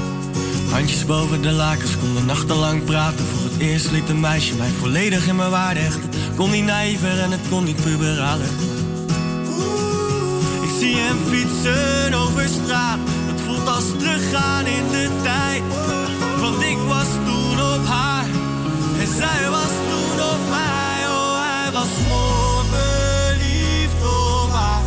[0.72, 3.26] Handjes boven de lakens, konden nachtenlang praten.
[3.26, 6.10] Voor het eerst liet een meisje mij volledig in mijn waarde hechten.
[6.36, 8.50] Kon niet naïver en het kon niet puberaler.
[10.62, 13.00] Ik zie hem fietsen over straat.
[13.06, 15.64] Het voelt als teruggaan in de tijd.
[16.40, 18.26] Want ik was toen op haar
[19.00, 19.83] en zij was
[20.56, 20.98] mij.
[21.16, 24.84] Oh, hij was mooi verliefd op haar.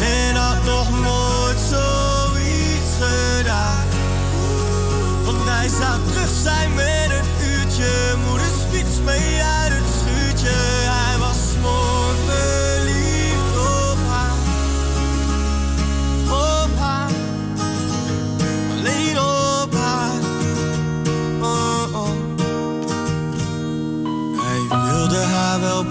[0.00, 3.86] En had nog nooit zoiets gedaan.
[5.24, 7.92] Want hij zou terug zijn met een uurtje.
[8.26, 9.83] Moeders fiets mee uit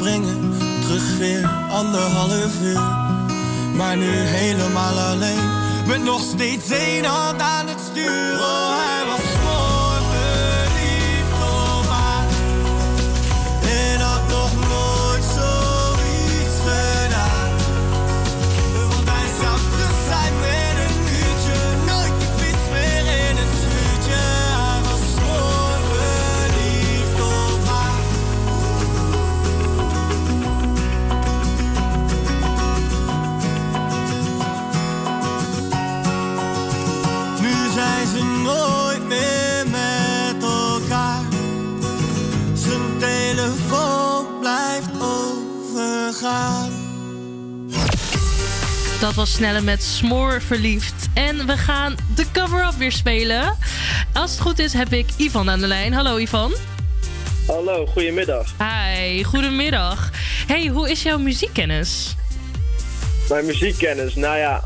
[0.04, 0.54] brengen.
[0.82, 2.82] Terug weer anderhalf uur.
[3.76, 5.50] Maar nu helemaal alleen.
[5.88, 8.63] Met nog steeds één hand aan het stuur.
[49.04, 51.08] Dat was Snelle met Smoor verliefd.
[51.14, 53.58] En we gaan de cover-up weer spelen.
[54.14, 55.94] Als het goed is, heb ik Ivan aan de lijn.
[55.94, 56.54] Hallo Ivan.
[57.48, 58.54] Hallo, goedemiddag.
[58.58, 60.12] Hi, goedemiddag.
[60.48, 62.16] Hey, hoe is jouw muziekkennis?
[63.30, 64.64] Mijn muziekkennis, nou ja,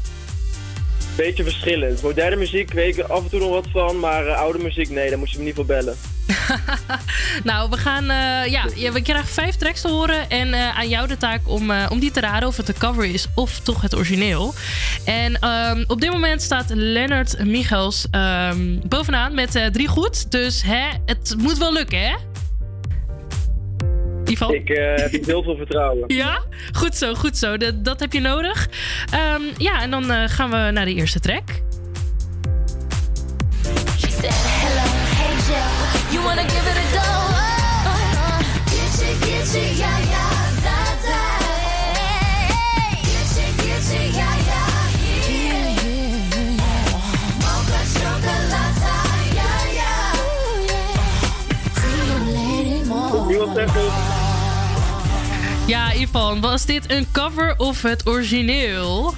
[1.16, 2.02] beetje verschillend.
[2.02, 5.10] Moderne muziek weet ik af en toe nog wat van, maar eh, oude muziek, nee,
[5.10, 5.98] daar moet je me niet voor bellen.
[7.44, 8.10] Nou, we gaan.
[8.10, 10.30] eh, ja, we krijgen vijf tracks te horen.
[10.30, 12.74] En eh, aan jou de taak om, eh, om die te raden of het de
[12.74, 14.54] cover is of toch het origineel.
[15.06, 20.32] En ehm, op dit moment staat Leonard Michels ehm, bovenaan met eh, drie goed.
[20.32, 22.16] Dus hè, het moet wel lukken, hè?
[24.26, 24.54] Ivan?
[24.54, 26.04] Ik eh, heb heel veel vertrouwen.
[26.16, 26.40] Ja,
[26.74, 27.58] goed zo, goed zo.
[27.58, 28.70] Dat, dat heb je nodig.
[29.12, 31.44] Ehm, ja, en dan eh, gaan we naar de eerste track.
[33.98, 34.34] She said,
[36.12, 37.02] you wanna give it a go?
[37.04, 38.40] Oh, oh.
[38.72, 41.20] Gitchy, gitchy, yeah, yeah, da, da.
[41.98, 44.70] Hey, gitchy, gitchy, yeah, yeah,
[45.30, 45.78] yeah.
[47.44, 48.78] Mocha chocolate,
[49.40, 50.14] yeah, yeah.
[51.74, 53.32] Cream lady, more.
[53.32, 53.82] Iemand zeggen,
[55.68, 59.16] Ja, Ivan, was dit een cover of het origineel?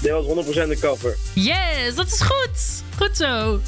[0.00, 1.16] dit was 100% een cover.
[1.34, 2.82] Yes, dat is goed.
[2.96, 3.60] Goed zo.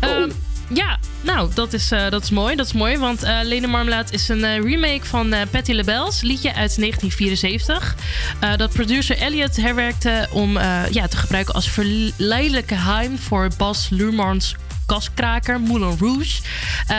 [0.00, 0.30] Ehm,
[0.72, 2.56] ja, nou, dat is, eh, dat is mooi.
[2.56, 6.54] Dat is mooi, want eh Lene Marmelaat is een eh, remake van Patti LaBelle's liedje
[6.54, 7.96] uit 1974.
[8.40, 10.58] Eh, dat producer Elliot herwerkte om
[10.90, 14.56] ja, te gebruiken als verleidelijke heim voor Bas Luhrmanns
[14.86, 16.40] kaskraker Moulin Rouge.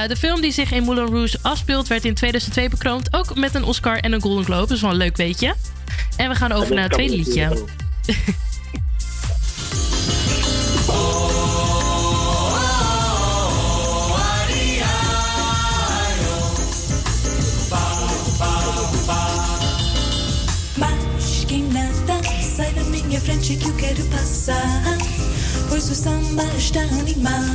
[0.08, 3.14] De film die zich in Moulin Rouge afspeelt werd in 2002 bekroond.
[3.14, 4.68] Ook met een Oscar en een Golden Globe.
[4.68, 5.56] Dat is wel een leuk weetje.
[6.18, 7.66] En we gaan over naar het tweede liedje.
[23.58, 24.98] que eu quero passar.
[25.70, 27.46] Pois samba está animado.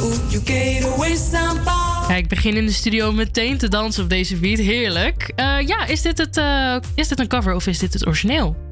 [0.00, 2.16] O que eu quero é samba.
[2.16, 4.58] Ik begin in de studio meteen te dansen op deze beat.
[4.58, 5.32] Heerlijk.
[5.34, 8.67] Eh, ja, is dit, het, eh, is dit een cover of is dit het origineel?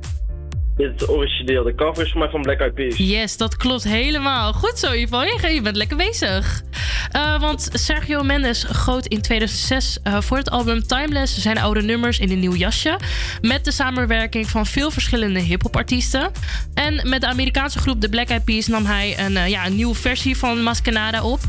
[0.76, 1.64] Dit is origineel.
[1.64, 2.96] De cover is voor mij van Black Eyed Peas.
[2.96, 4.52] Yes, dat klopt helemaal.
[4.52, 5.26] Goed zo, Ivan.
[5.26, 6.62] Je, bent lekker bezig.
[7.10, 12.18] Eh, want Sergio Mendes goot in 2006 eh, voor het album Timeless zijn oude nummers
[12.18, 12.98] in een nieuw jasje.
[13.40, 16.30] Met de samenwerking van veel verschillende hip-hop artiesten.
[16.74, 19.76] En met de Amerikaanse groep The Black Eyed Peas nam hij een, eh, ja, een
[19.76, 21.40] nieuwe versie van Mascanada op.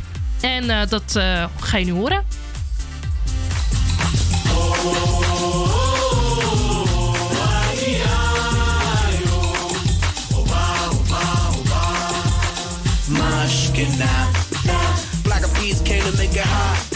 [0.41, 1.19] En dat
[1.59, 2.25] ga je nu horen.
[13.77, 15.23] Mashkina.
[15.23, 16.86] Black Eyed Peas came to make it hot.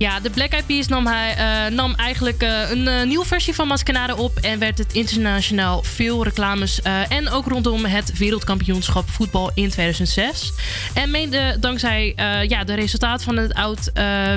[0.00, 3.54] Ja, de Black Eyed Peas nam, hij, eh, nam eigenlijk eh, een eh, nieuwe versie
[3.54, 9.50] van Mascanade op en werd het internationaal veel reclames en ook rondom het wereldkampioenschap voetbal
[9.54, 10.52] in 2006.
[10.94, 12.12] En mede dankzij
[12.48, 13.90] ja, de resultaat van het oud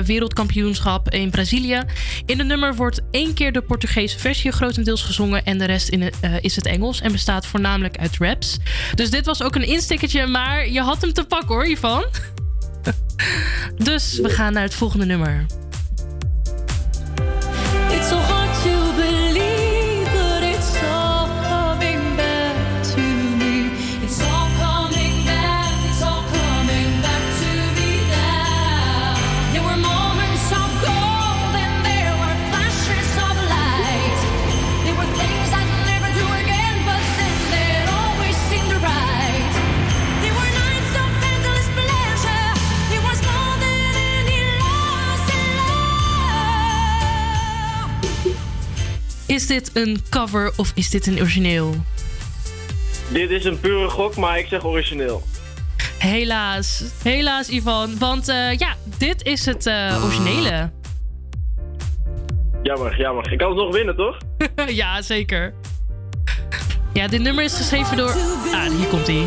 [0.04, 1.82] wereldkampioenschap in Brazilië.
[2.26, 6.12] In het nummer wordt één keer de Portugese versie grotendeels gezongen en de rest in
[6.40, 8.56] is het Engels en bestaat voornamelijk uit raps.
[8.94, 12.04] Dus dit was ook een instickertje, maar je had hem te pakken hoor, Ivan.
[13.76, 15.46] Dus we gaan naar het volgende nummer.
[49.34, 51.74] Is dit een cover of is dit een origineel?
[53.08, 55.22] Dit is een pure gok, maar ik zeg origineel.
[55.98, 57.98] Helaas, helaas Ivan.
[57.98, 60.70] Want eh, ja, dit is het eh, originele.
[62.62, 63.32] Jammer, jammer.
[63.32, 64.18] Ik kan het nog winnen, toch?
[64.80, 65.54] ja, zeker.
[66.92, 68.10] Ja, dit nummer is geschreven door...
[68.52, 69.26] Ah, hier komt hij.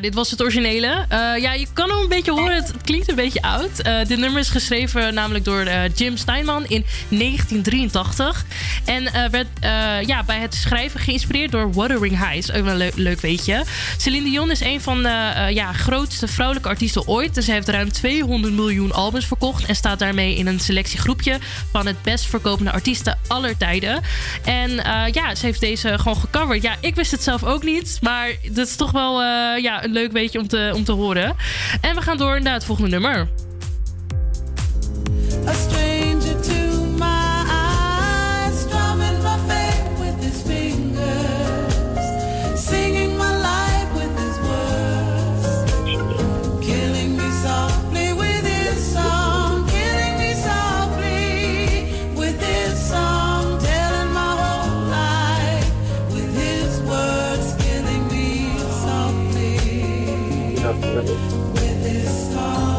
[0.00, 1.04] Dit was het originele.
[1.08, 2.54] Eh, ja, je kan hem een beetje horen.
[2.54, 3.78] Het klinkt een beetje oud.
[3.78, 8.44] Eh, dit nummer is geschreven namelijk door eh, Jim Steinman in 1983.
[8.84, 9.46] En werd
[10.06, 12.52] ja, bij het schrijven geïnspireerd door Wuthering Heights.
[12.52, 13.64] Ook een leuk, weetje.
[13.96, 17.34] Celine Dion is een van de ja, grootste vrouwelijke artiesten ooit.
[17.34, 19.64] Dus ze heeft ruim 200 miljoen albums verkocht.
[19.64, 21.38] En staat daarmee in een selectiegroepje
[21.72, 24.02] van het best verkopende artiesten aller tijden.
[24.44, 24.70] En
[25.12, 26.62] ja, ze heeft deze gewoon gecoverd.
[26.62, 27.98] Ja, ik wist het zelf ook niet.
[28.00, 29.22] Maar dat is toch wel
[29.56, 31.36] ja, leuk weetje om te, om te horen.
[31.80, 33.28] En we gaan door naar het volgende nummer.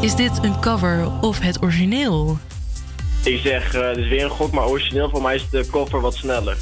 [0.09, 2.37] Is dit een cover of het origineel?
[3.23, 6.01] Ik zeg, eh dit is weer een gok, maar origineel voor mij is de cover
[6.01, 6.57] wat sneller.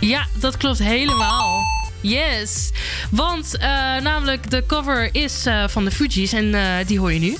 [0.00, 1.60] Ja, dat klopt helemaal.
[2.00, 2.70] Yes.
[3.10, 3.68] Want eh,
[4.00, 6.54] namelijk de cover is eh, van de Fugees en
[6.86, 7.36] die hoor je nu.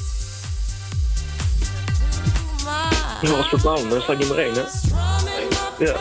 [3.21, 4.63] Dat was vertrouwen, dat staat nummer 1, hè?
[5.85, 5.97] Ja.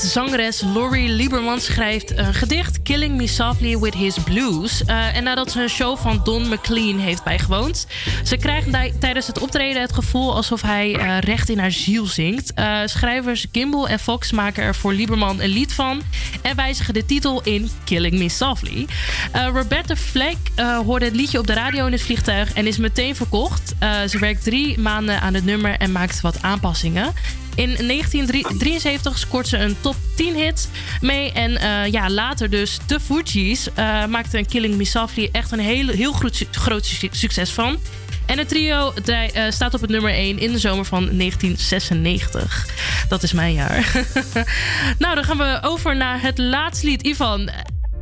[0.00, 4.84] Zangeres Laurie Lieberman schrijft een gedicht Killing Me Softly With His Blues.
[4.84, 7.86] Eh, en nadat ze een show van Don McLean heeft bijgewoond.
[8.24, 12.54] Ze krijgt tijdens het optreden het gevoel alsof hij eh, recht in haar ziel zingt.
[12.54, 16.02] Eh, schrijvers Gimbal en Fox maken er voor Lieberman een lied van.
[16.42, 18.86] En wijzigen de titel in Killing Me Softly.
[19.32, 20.36] Roberta Fleck
[20.84, 23.74] hoorde het liedje op de radio in het vliegtuig en is meteen verkocht.
[24.08, 27.12] Ze werkt drie maanden aan het nummer en maakt wat aanpassingen.
[27.54, 30.68] In 1973 scoort ze een top 10 hit
[31.00, 31.32] mee.
[31.32, 35.58] En eh, ja, later dus de Fugees uh, maakte een Killing Me Softly echt een
[35.58, 37.78] heel, heel groot, groot su- succes van.
[38.26, 42.66] En het trio eh, staat op het nummer 1 in de zomer van 1996.
[43.08, 44.04] Dat is mijn jaar.
[44.98, 47.02] nou, dan gaan we over naar het laatste lied.
[47.02, 47.50] Ivan,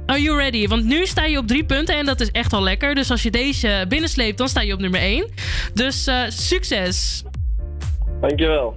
[0.07, 0.66] are you ready?
[0.68, 2.94] Want nu sta je op drie punten en dat is echt al lekker.
[2.94, 5.26] Dus als je deze binnensleept, dan sta je op nummer 1.
[5.74, 7.22] Dus eh, succes!
[8.20, 8.74] Dankjewel.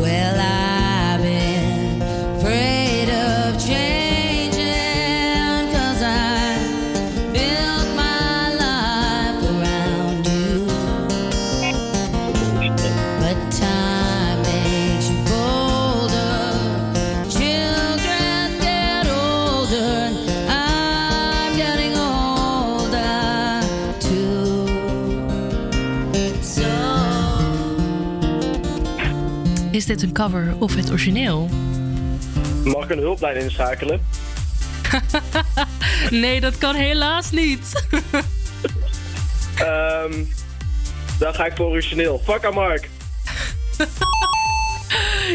[0.00, 0.69] Well, I've
[29.90, 31.48] dit een cover of het origineel?
[32.64, 34.00] Mag ik een hulplijn inschakelen?
[36.10, 37.86] nee, dat kan helaas niet.
[39.56, 40.12] Ehm,
[41.18, 42.20] dan ga ik voor origineel.
[42.24, 42.88] Fuck aan Mark.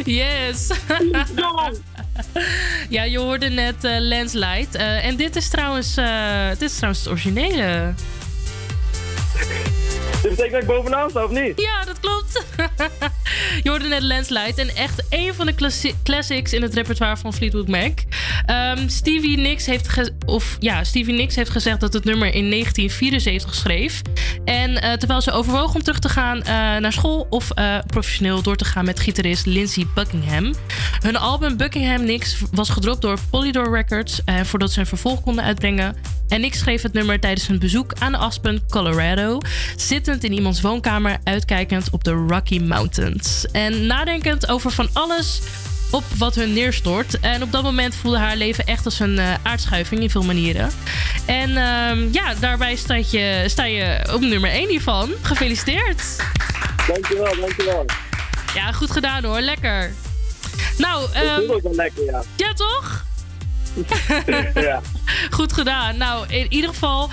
[0.03, 0.67] Yes.
[2.89, 4.77] ja, je hoorde net eh Landslide.
[4.77, 7.93] Eh, en dit is, trouwens, eh, dit is trouwens het originele.
[10.21, 11.61] Dit betekent dat ik bovenaan sta, of niet?
[11.61, 12.43] Ja, dat klopt.
[13.63, 14.03] Je hoorde net.
[14.57, 17.99] En echt een van de classics in het repertoire van Fleetwood Mac.
[18.45, 23.55] Ehm, Stevie, Nicks heeft of, ja, Stevie Nicks heeft gezegd dat het nummer in 1974
[23.55, 24.01] schreef.
[24.45, 28.41] En eh, terwijl ze overwoog om terug te gaan eh, naar school of eh, professioneel
[28.41, 30.53] door te gaan met gitarist Lindsey Buckingham.
[30.99, 35.95] Hun album Buckingham Nicks was gedropt door Polydor Records voordat ze een vervolg konden uitbrengen.
[36.27, 39.37] En Nick schreef het nummer tijdens een bezoek aan Aspen, Colorado.
[39.75, 43.34] Zittend in iemands woonkamer, uitkijkend op de Rocky Mountains.
[43.51, 45.39] En nadenkend over van alles
[45.91, 47.19] op wat hun neerstort.
[47.19, 50.69] En op dat moment voelde haar leven echt als een eh, aardschuiving in veel manieren.
[51.25, 55.11] En ehm, ja, daarbij sta je, sta je op nummer 1 hiervan.
[55.21, 56.03] Gefeliciteerd.
[56.87, 57.85] Dankjewel, dankjewel.
[58.53, 59.39] Ja, goed gedaan hoor.
[59.39, 59.93] Lekker.
[60.77, 62.23] Nou, Ik ehm, voel het wel lekker, ja.
[62.35, 63.05] ja toch?
[64.55, 64.81] ja.
[65.29, 65.97] Goed gedaan.
[65.97, 67.09] Nou, in ieder geval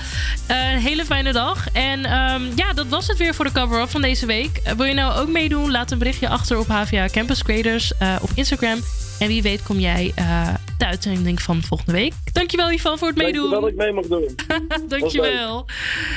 [0.46, 1.66] eh, een hele fijne dag.
[1.72, 4.60] En ehm, ja, dat was het weer voor de cover-up van deze week.
[4.64, 5.70] Eh, wil je nou ook meedoen?
[5.70, 8.78] Laat een berichtje achter op HVA Campus Creators eh, op Instagram.
[9.18, 12.12] En wie weet kom jij eh de uitzending van volgende week.
[12.32, 13.50] Dankjewel Ivan voor het meedoen.
[13.50, 14.88] Dankjewel dat ik mee mag doen.
[14.98, 15.66] Dankjewel.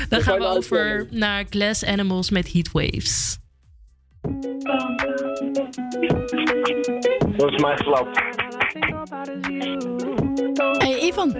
[0.09, 1.19] Dan gaan we over uitzending.
[1.19, 3.37] naar Glass Animals met Heatwaves.
[7.37, 8.21] Dat is mijn geslapt.
[10.77, 11.31] Hey Ivan.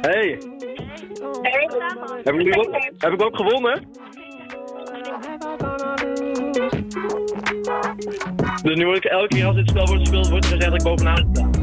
[0.00, 0.38] Hey.
[2.22, 2.68] Heb ik, ook,
[2.98, 3.82] heb ik ook gewonnen?
[8.62, 10.80] Dus nu word ik elke keer als dit spel wordt gespeeld, wordt er gezegd dat
[10.80, 11.57] ik bovenaan sta.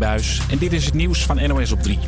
[0.00, 1.98] En dit is het nieuws van NOS op 3.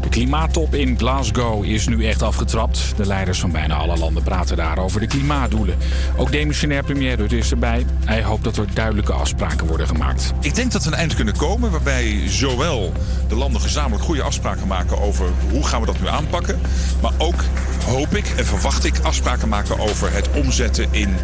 [0.00, 2.92] De klimaattop in Glasgow is nu echt afgetrapt.
[2.96, 5.76] De leiders van bijna alle landen praten daar over de klimaatdoelen.
[6.16, 7.86] Ook demissionair premier Rutte is erbij.
[8.04, 10.32] Hij hoopt dat er duidelijke afspraken worden gemaakt.
[10.40, 12.92] Ik denk dat we een eind kunnen komen waarbij zowel
[13.28, 16.60] de landen gezamenlijk goede afspraken maken over hoe gaan we dat nu aanpakken.
[17.02, 17.44] Maar ook
[17.86, 21.14] hoop ik en verwacht ik afspraken maken over het omzetten in,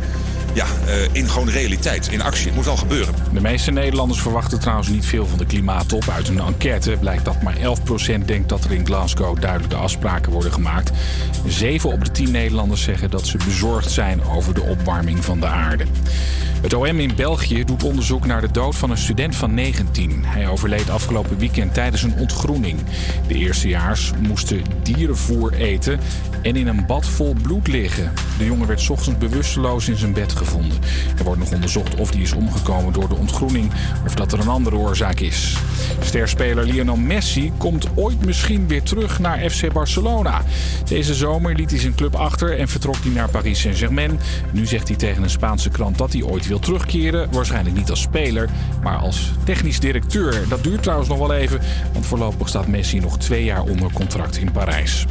[0.54, 2.46] ja, eh, in gewoon realiteit, in actie.
[2.46, 3.14] Het moet wel gebeuren.
[3.32, 6.08] De meeste Nederlanders verwachten trouwens niet veel van de klimaattop.
[6.08, 10.52] Uit een enquête blijkt dat maar 11% denkt dat er in Glasgow duidelijke afspraken worden
[10.52, 10.90] gemaakt.
[11.46, 15.46] 7 op de 10 Nederlanders zeggen dat ze bezorgd zijn over de opwarming van de
[15.46, 15.84] aarde.
[16.64, 20.24] Het OM in België doet onderzoek naar de dood van een student van 19.
[20.24, 22.78] Hij overleed afgelopen weekend tijdens een ontgroening.
[23.26, 26.00] De eerstejaars moesten dierenvoer eten
[26.44, 28.12] en in een bad vol bloed liggen.
[28.38, 30.78] De jongen werd ochtends bewusteloos in zijn bed gevonden.
[31.18, 33.72] Er wordt nog onderzocht of hij is omgekomen door de ontgroening
[34.06, 35.56] of dat er een andere oorzaak is.
[36.00, 40.42] Sterspeler Lionel Messi komt ooit misschien weer terug naar FC Barcelona.
[40.88, 44.20] Deze zomer liet hij zijn club achter en vertrok hij naar Paris Saint-Germain.
[44.50, 47.28] Nu zegt hij tegen een Spaanse krant dat hij ooit wil terugkeren.
[47.32, 48.48] Waarschijnlijk niet als speler,
[48.82, 50.48] maar als technisch directeur.
[50.48, 51.60] Dat duurt trouwens nog wel even,
[51.92, 55.06] want voorlopig staat Messi nog twee jaar onder contract in Parijs.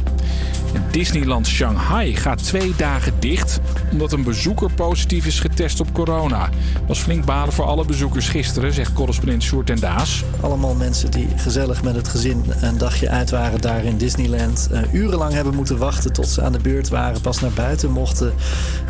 [0.90, 3.60] Disneyland Shanghai gaat twee dagen dicht
[3.92, 6.48] omdat een bezoeker positief is getest op corona.
[6.86, 10.24] Was flink balen voor alle bezoekers gisteren, zegt correspondent Sjoerd en Daas.
[10.40, 14.68] Allemaal mensen die gezellig met het gezin een dagje uit waren daar in Disneyland.
[14.72, 17.20] Eh, urenlang hebben moeten wachten tot ze aan de beurt waren.
[17.20, 18.34] Pas naar buiten mochten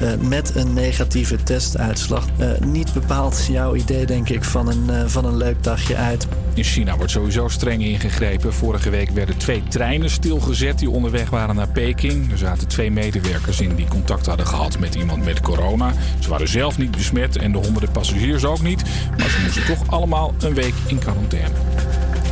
[0.00, 2.26] eh, met een negatieve testuitslag.
[2.36, 6.26] Eh, niet bepaald jouw idee, denk ik, van een, van een leuk dagje uit.
[6.54, 8.52] In China wordt sowieso streng ingegrepen.
[8.52, 12.32] Vorige week werden twee treinen stilgezet die onderweg waren naar Peking.
[12.32, 15.92] Er zaten twee medewerkers in die contact hadden gehad met iemand met corona.
[16.18, 18.82] Ze waren zelf niet besmet en de honderden passagiers ook niet.
[19.18, 21.54] Maar ze moesten toch allemaal een week in quarantaine.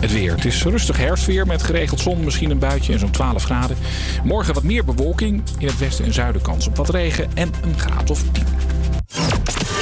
[0.00, 0.34] Het weer.
[0.34, 3.76] Het is rustig herfstweer met geregeld zon, misschien een buitje en zo'n 12 graden.
[4.24, 5.42] Morgen wat meer bewolking.
[5.58, 8.44] In het westen en zuiden kans op wat regen en een graad of 10.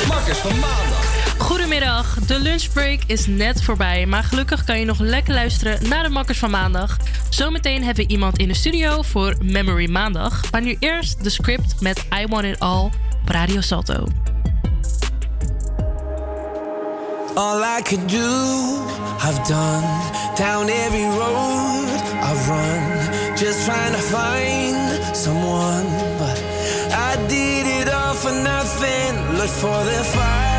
[0.09, 1.00] Makkers van maandag.
[1.41, 6.09] Goedemiddag, de lunchbreak is net voorbij, maar gelukkig kan je nog lekker luisteren naar de
[6.09, 6.97] Makkers van Maandag.
[7.29, 11.81] Zometeen hebben we iemand in de studio voor Memory Maandag, maar nu eerst de script
[11.81, 14.07] met I Want It All op Radio Salto.
[17.35, 18.29] All I could do,
[19.23, 19.85] I've done.
[20.37, 21.89] Down every road
[22.23, 22.83] I've run.
[23.37, 25.87] Just trying to find someone.
[26.19, 26.43] But
[26.93, 29.37] I did it all for nothing.
[29.37, 30.50] Looked for the fire,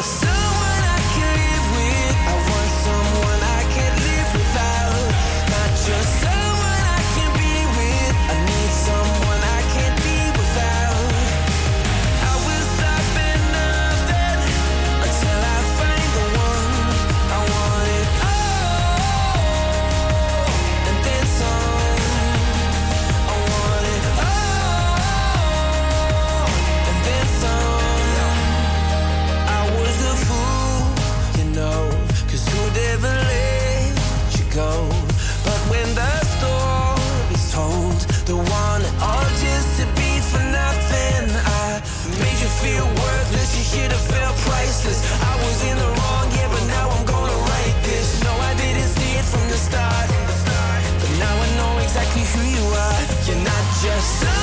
[0.00, 0.29] not just
[54.00, 54.39] us.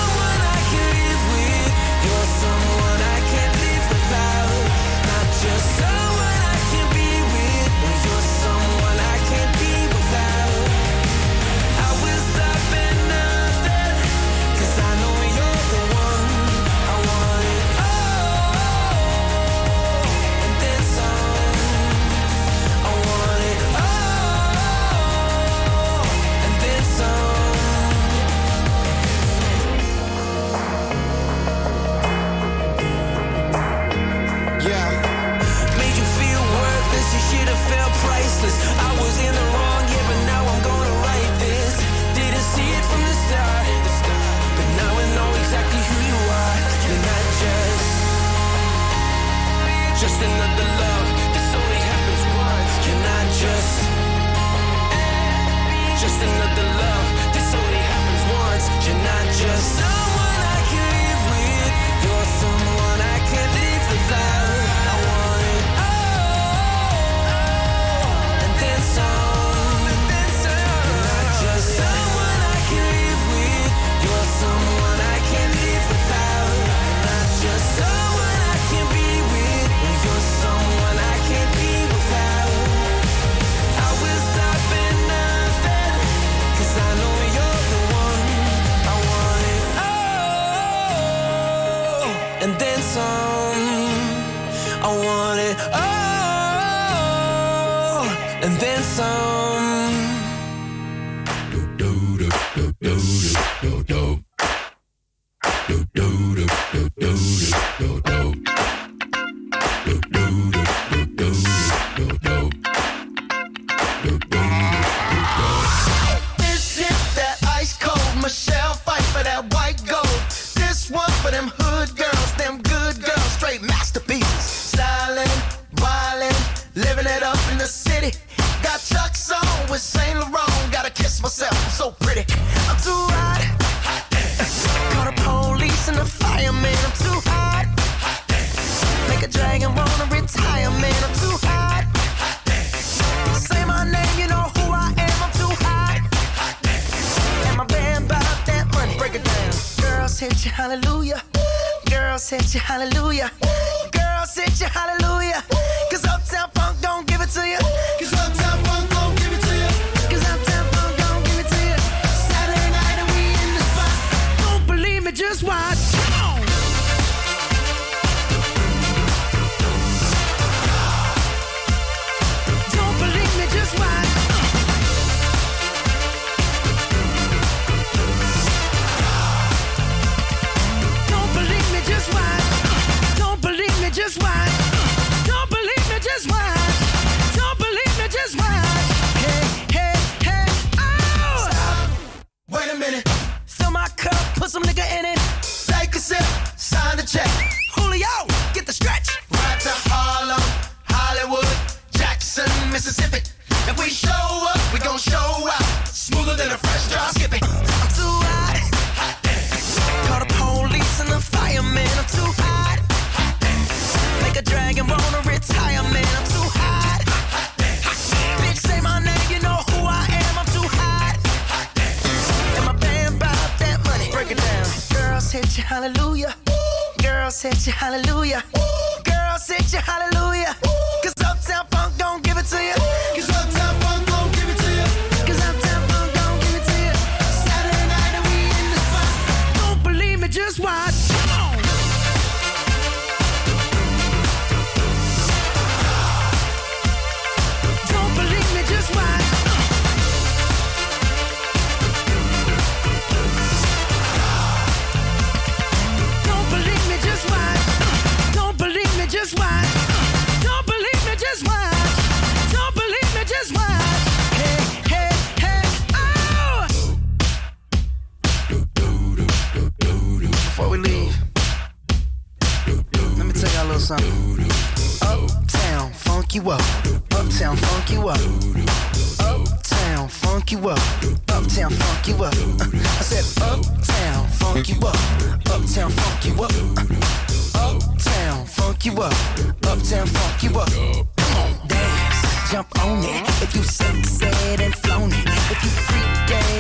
[98.97, 99.36] sun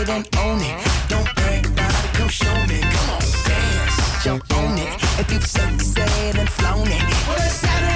[0.09, 0.87] and own it.
[1.09, 2.79] Don't brag about it, come show me.
[2.79, 4.93] Come on, dance, jump on it.
[5.19, 7.03] If you sunset and flown it.
[7.27, 7.86] Well, it's Saturday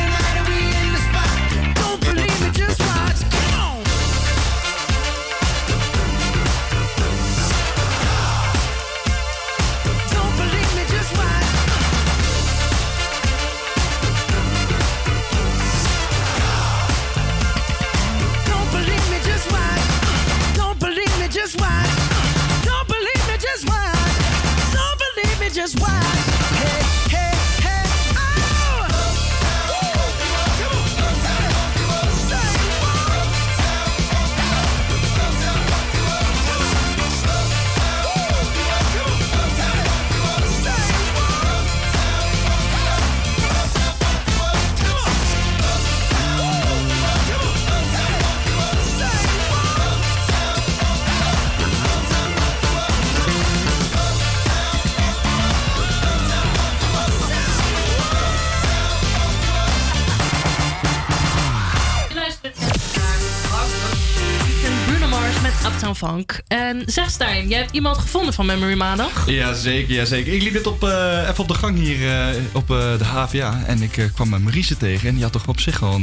[66.47, 69.29] En zeg Stijn, jij hebt iemand gevonden van Memory Maandag.
[69.29, 70.33] Jazeker, jazeker.
[70.33, 73.63] Ik liep dit op, eh, even op de gang hier eh, op eh, de HVA.
[73.65, 75.07] En ik kwam Maurice tegen.
[75.07, 75.95] En die had toch op zich eh,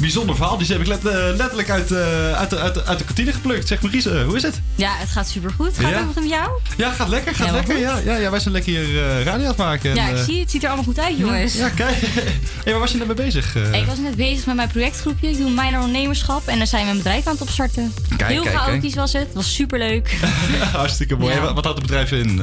[0.00, 0.58] bijzonder verhaal.
[0.58, 3.32] Die heb ik let- eh, letterlijk uit, eh, uit, de, uit, de, uit de kantine
[3.32, 3.68] geplukt.
[3.68, 4.60] Zeg Maurice, hoe is het?
[4.74, 5.78] Ja, het gaat supergoed.
[5.78, 5.98] Gaat Ja?
[5.98, 6.50] het ook met jou?
[6.76, 7.78] Ja, gaat lekker, gaat lekker.
[7.78, 9.90] Ja, ja, ja, wij zijn lekker hier eh, radio aan het maken.
[9.90, 10.50] En, Ja, ik eh, zie het.
[10.50, 11.54] Ziet er allemaal goed uit, jongens.
[11.54, 11.96] Ja, kijk.
[12.64, 13.56] hey, waar was je net mee bezig?
[13.56, 13.72] eh?
[13.80, 15.28] Ik was net bezig met mijn projectgroepje.
[15.28, 16.46] Ik doe minor ondernemerschap.
[16.48, 17.94] En dan zijn we een bedrijf aan het opstarten.
[18.16, 18.94] Kijk, Heel kijk, chaotisch kijk.
[18.94, 19.22] was het.
[19.22, 20.18] Het was superleuk.
[20.72, 21.40] Hartstikke mooi.
[21.40, 22.28] Wat, wat houdt het bedrijf in?
[22.28, 22.36] Eh,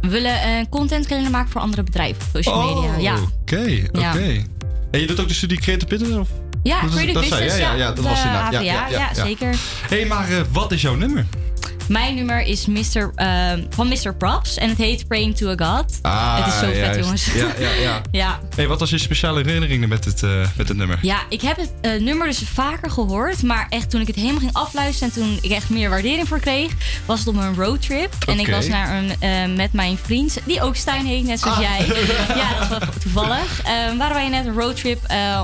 [0.00, 2.94] We willen een contentkalender maken voor andere bedrijven op social media.
[2.96, 3.14] Oh, Ja.
[3.42, 4.44] Oké, oké.
[4.90, 6.16] En je doet ook de studie Creative Business?
[6.18, 6.28] Of?
[6.62, 7.68] Ja, Dat is- creative dat zei business.
[7.70, 8.52] ja, ja, dat was inderdaad.
[8.52, 9.14] Ja, ja, ja, ja.
[9.24, 9.48] zeker.
[9.88, 11.26] Hé, hey, maar eh, wat is jouw nummer?
[11.88, 14.14] Mijn nummer is Mr., eh, van Mr.
[14.18, 15.98] Props en het heet Praying to a God.
[16.02, 17.24] Ah, het is zo vet, jongens.
[17.34, 18.00] Ja, ja, ja.
[18.22, 18.38] ja.
[18.54, 20.98] Hey, wat was je speciale herinneringen met het, eh, met het nummer?
[21.02, 23.42] Ja, ik heb het eh, nummer dus vaker gehoord.
[23.42, 25.14] Maar echt toen ik het helemaal ging afluisteren...
[25.14, 26.70] en toen ik echt meer waardering voor kreeg...
[27.04, 28.14] was het op een roadtrip.
[28.26, 30.38] En ik was naar een, eh, met mijn vriend...
[30.44, 31.62] die ook Stijn heet, net zoals Ah.
[31.62, 31.86] jij.
[32.42, 33.60] ja, dat was wel toevallig.
[33.62, 35.00] Eh, waren wij net een roadtrip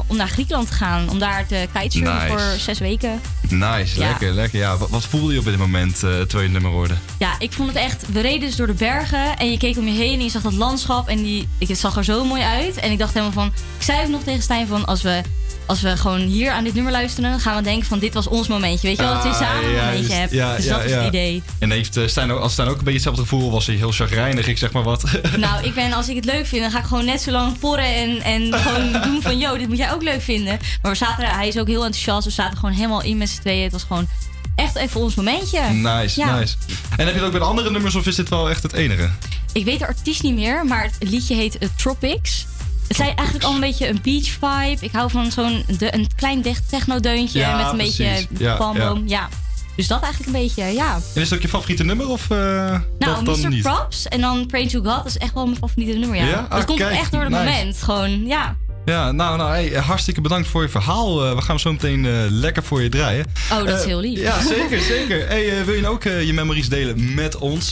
[0.07, 1.09] om naar Griekenland te gaan.
[1.11, 2.29] Om daar te kitesurfen Nice.
[2.29, 3.21] voor zes weken.
[3.49, 4.09] Nice, Ja.
[4.09, 4.59] lekker, lekker.
[4.59, 6.03] Ja, wat, wat voelde je op dit moment
[6.43, 6.95] eh, nummer hoorde?
[7.19, 8.13] Ja, ik vond het echt...
[8.13, 10.19] We reden dus door de bergen en je keek om je heen...
[10.19, 12.77] en je zag dat landschap en die, ik, het zag er zo mooi uit.
[12.77, 13.47] En ik dacht helemaal van...
[13.77, 14.85] Ik zei ook nog tegen Stijn van...
[14.85, 15.21] als we,
[15.67, 17.31] als we gewoon hier aan dit nummer luisteren...
[17.31, 18.87] dan gaan we denken van dit was ons momentje.
[18.89, 20.33] Weet je wel, dat je Ah, samen een momentje hebt.
[20.33, 21.43] Ja, dus ja, dat is het idee.
[21.59, 23.93] En heeft uh, Stijn ook, als Stijn ook een beetje hetzelfde gevoel was, hij heel
[23.93, 25.05] chagrijnig, ik zeg maar wat.
[25.37, 27.59] Nou, ik ben, als ik het leuk vind, dan ga ik gewoon net zo lang
[27.59, 30.59] porren en, en gewoon doen van, yo, dit moet jij ook leuk vinden.
[30.83, 33.41] Maar we zaten hij is ook heel enthousiast, we zaten gewoon helemaal in met z'n
[33.41, 33.63] tweeën.
[33.63, 34.09] Het was gewoon
[34.55, 35.61] echt even ons momentje.
[35.61, 36.39] Nice, Ja.
[36.39, 36.57] nice.
[36.97, 39.11] En heb je het ook met andere nummers of is dit wel echt het enige?
[39.53, 42.47] Ik weet de artiest niet meer, maar het liedje heet eh, Tropics.
[42.89, 44.77] Het zijn eigenlijk al een beetje een beach vibe.
[44.85, 47.97] Ik hou van zo'n de- een klein de- techno-deuntje Ja, met een precies.
[47.97, 49.03] beetje Ja, palmboom.
[49.09, 49.29] Ja.
[49.77, 50.95] Dus dat eigenlijk een beetje, ja.
[50.95, 53.49] En is het ook je favoriete nummer of uh, Nou, dat dan Mr.
[53.49, 53.63] niet?
[53.63, 56.25] Props en dan Pray to God, dat is echt wel mijn favoriete nummer, ja.
[56.25, 56.47] Ja?
[56.51, 57.45] Dat Ah, komt kijk, echt door het nice.
[57.45, 58.57] moment, gewoon, ja.
[58.85, 61.25] Ja, nou, nou hey, hartstikke bedankt voor je verhaal.
[61.27, 63.27] Eh, we gaan zo meteen eh, lekker voor je draaien.
[63.53, 64.19] Oh, dat is Eh, heel lief.
[64.19, 65.27] Ja, zeker, zeker.
[65.35, 67.69] Hey, wil je nou ook je memories delen met ons,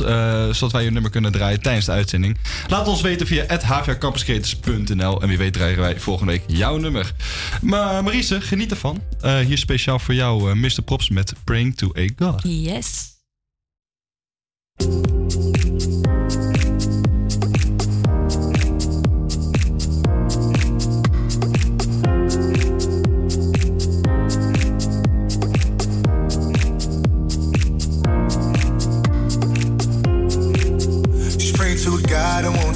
[0.51, 2.39] zodat wij je nummer kunnen draaien tijdens de uitzending?
[2.69, 3.45] Laat ons weten via
[3.85, 7.13] hvcampuscreators.nl en wie weet draaien wij volgende week jouw nummer.
[7.61, 9.03] Maar Marise, geniet ervan.
[9.47, 10.83] Hier speciaal voor jou Mr.
[10.85, 12.41] Props met Praying to a God.
[12.45, 13.11] Yes.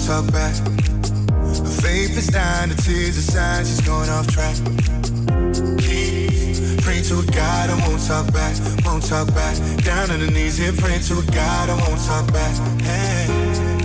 [0.06, 0.54] Talk back.
[0.54, 4.54] Her faith is dying, the tears are sign she's going off track.
[6.84, 9.56] Pray to a God I won't talk back, won't talk back.
[9.82, 12.54] Down on the knees here, pray to a God I won't talk back.
[12.82, 13.75] Hey.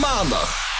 [0.00, 0.71] maandag.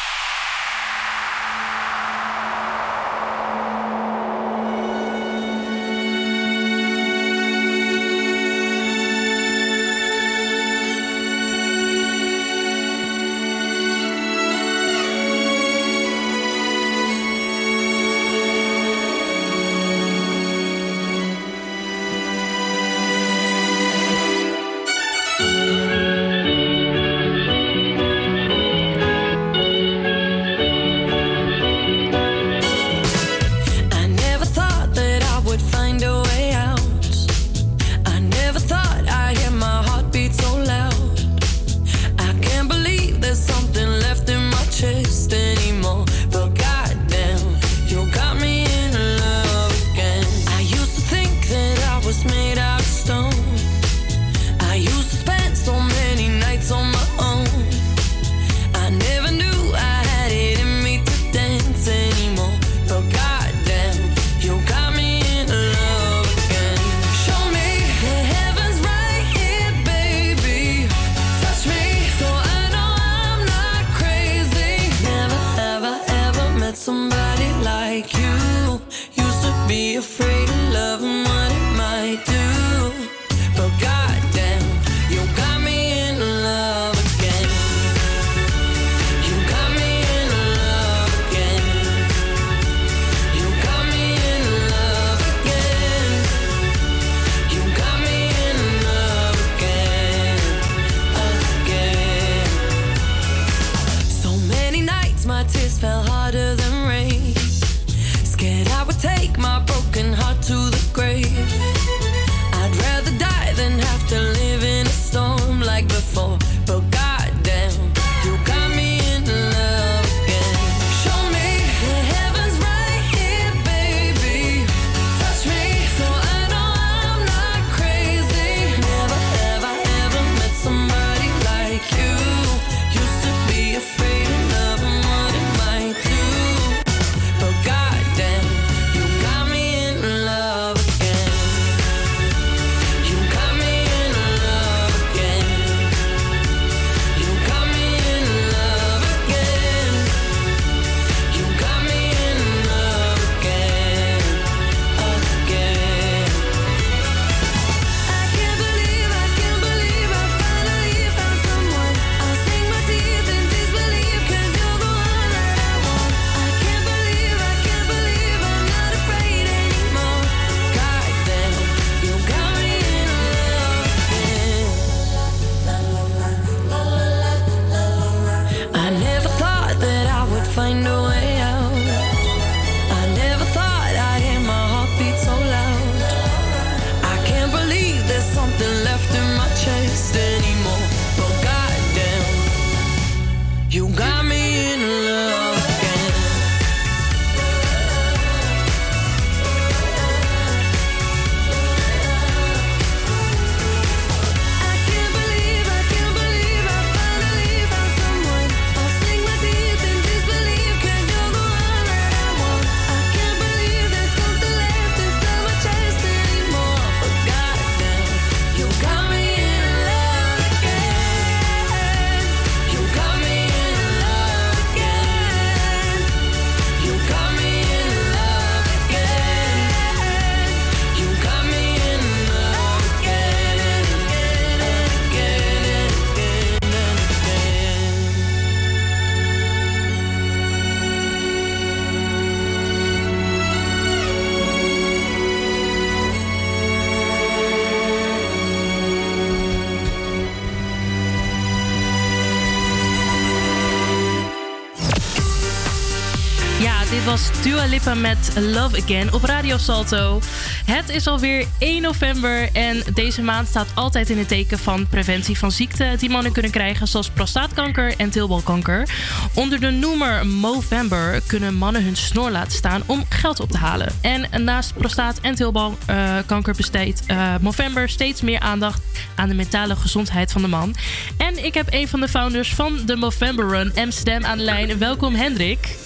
[257.43, 260.21] Dua Lipa met Love Again op Radio Salto.
[260.65, 265.39] Het is alweer 1 november en deze maand staat altijd in het teken van preventie
[265.39, 268.89] van ziekten die mannen kunnen krijgen, zoals prostaatkanker en tilbalkanker.
[269.35, 273.93] Onder de noemer Movember kunnen mannen hun snor laten staan om geld op te halen.
[274.01, 278.83] En naast prostaat- en teelbalkanker besteedt eh, Movember steeds meer aandacht
[279.15, 280.75] aan de mentale gezondheid van de man.
[281.17, 284.79] En ik heb een van de founders van de Movember Run Amsterdam aan de lijn.
[284.79, 285.77] Welkom Hendrik.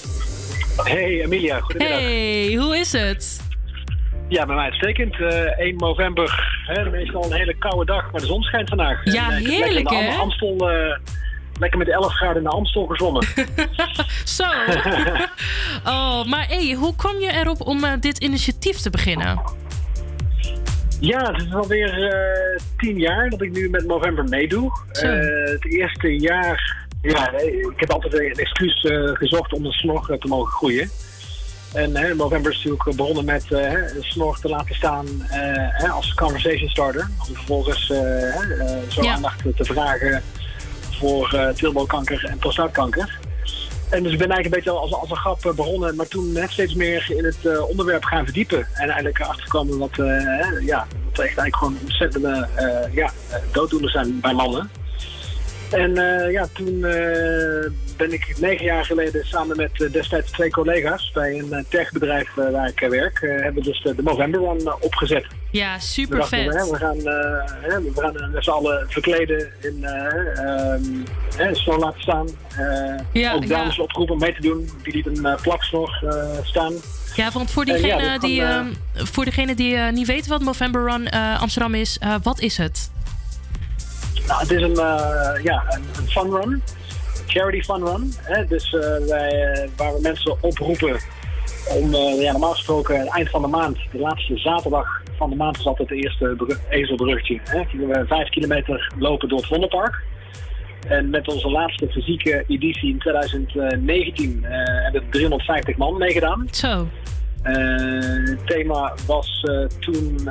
[0.85, 2.01] Hey Emilia, goedemiddag.
[2.01, 3.41] Hey, hoe is het?
[4.29, 5.21] Ja, bij mij uitstekend.
[5.21, 9.01] Eh, uh, 1 november, hè, meestal een hele koude dag, maar de zon schijnt vandaag.
[9.05, 10.09] Ja, en, uh, heerlijk hè?
[10.09, 10.97] Am Amstel, uh,
[11.59, 13.27] lekker met 11 graden in de Amstel gezongen.
[14.25, 14.45] Zo.
[15.93, 19.41] oh, maar hey, hoe kom je erop om dit initiatief te beginnen?
[21.01, 24.71] Ja, het is alweer tien jaar dat ik nu met November meedoe.
[24.93, 30.11] het eerste jaar ja, nee, ik heb altijd een excuus eh, gezocht om de snor
[30.11, 30.91] eh, te mogen groeien.
[31.73, 35.39] En hè, November is natuurlijk begonnen met eh, hè, een snor te laten staan eh,
[35.57, 37.09] hè, als conversation starter.
[37.29, 39.13] Om vervolgens eh, eh, zo Ja.
[39.15, 40.23] aandacht te vragen
[40.99, 43.19] voor eh tilbalkanker en prostaatkanker.
[43.91, 46.33] En dus ik ben eigenlijk een beetje als, als een grap eh, begonnen, maar toen
[46.33, 48.59] net steeds meer in het eh, onderwerp gaan verdiepen.
[48.75, 53.37] En eigenlijk achterkomen wat, eh, hè, ja, wat echt eigenlijk gewoon ontzettende eh, ja, eh,
[53.53, 54.71] dooddoeners zijn bij mannen.
[55.71, 60.51] En eh, ja, toen eh, ben ik negen jaar geleden samen met eh, destijds twee
[60.51, 65.27] collega's bij een techbedrijf waar ik werk, hebben we dus de, Run eh, opgezet.
[65.51, 66.71] Ja, We super dachten, vet.
[66.71, 66.99] we gaan,
[67.61, 72.29] hè, we gaan met z'n allen verkleden in ehm, snor laten staan.
[73.13, 73.83] Ja, ook dames ja.
[73.83, 74.71] oproepen om mee te doen.
[74.83, 76.73] Die lieten een uh, plaksnor eh, staan.
[77.15, 80.31] Ja, want voor En ja, diegene dat die, kan, eh, voor degene die niet weten
[80.31, 82.91] wat November Run Amsterdam is, wat is het?
[84.27, 86.63] Nou, het is een, eh, ja, een, een fun run.
[87.27, 88.13] Charity fun run.
[88.23, 88.47] Hè?
[88.47, 90.97] Dus eh, wij, eh, waar we mensen oproepen
[91.69, 94.87] om, ja, normaal gesproken, het eind van de maand, de laatste zaterdag
[95.17, 97.41] van de maand is altijd het eerste bru- ezelbruggetje.
[97.45, 97.63] Hè?
[97.87, 100.03] We vijf kilometer lopen door het Vondelpark.
[100.89, 104.51] En met onze laatste fysieke editie in 2019 eh,
[104.83, 106.49] hebben 350 man meegedaan.
[106.51, 106.89] Zo.
[107.43, 109.45] Het thema was
[109.79, 110.29] toen,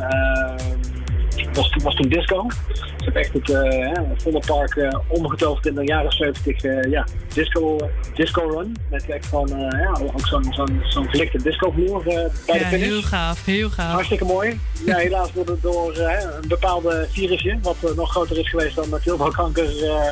[1.53, 2.45] was, was toen disco.
[2.73, 7.07] Ze hebben echt het uh, volle park eh, omgetoverd in de jaren 70 eh, ja,
[7.33, 7.77] disco,
[8.13, 8.75] disco run.
[8.89, 9.39] Met echt eh,
[9.79, 12.87] ja, ook zo'n zo'n zo'n verlichte discovloer eh bij de finish.
[12.87, 13.91] heel gaaf, heel gaaf.
[13.91, 14.59] Hartstikke mooi.
[14.85, 18.75] Ja, helaas wordt het door eh, een bepaalde virusje, wat eh, nog groter is geweest
[18.75, 20.09] dan tilbalkanker, eh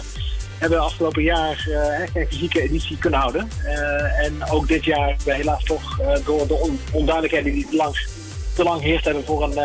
[0.57, 3.47] hebben we afgelopen jaar eh, geen fysieke editie kunnen houden.
[3.65, 7.67] Eh, en ook dit jaar hebben we helaas toch eh, door de on- onduidelijkheden die
[7.75, 8.07] langs,
[8.55, 9.57] te lang heerst hebben voor een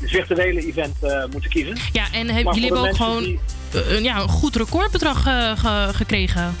[0.00, 1.76] virtuele event eh, moeten kiezen.
[1.92, 3.24] Ja, en heb, jullie hebben ook gewoon
[3.72, 6.56] eh, een- ja, een goed recordbedrag eh, ge- gekregen.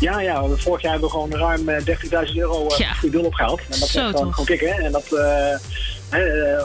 [0.00, 1.84] Ja, ja, vorig jaar hebben we gewoon ruim eh,
[2.28, 2.94] 30.000 euro uh, Ja.
[3.10, 3.60] doel opgehaald.
[3.60, 4.78] En dat is gewoon, gewoon kicken.
[4.78, 5.04] En dat,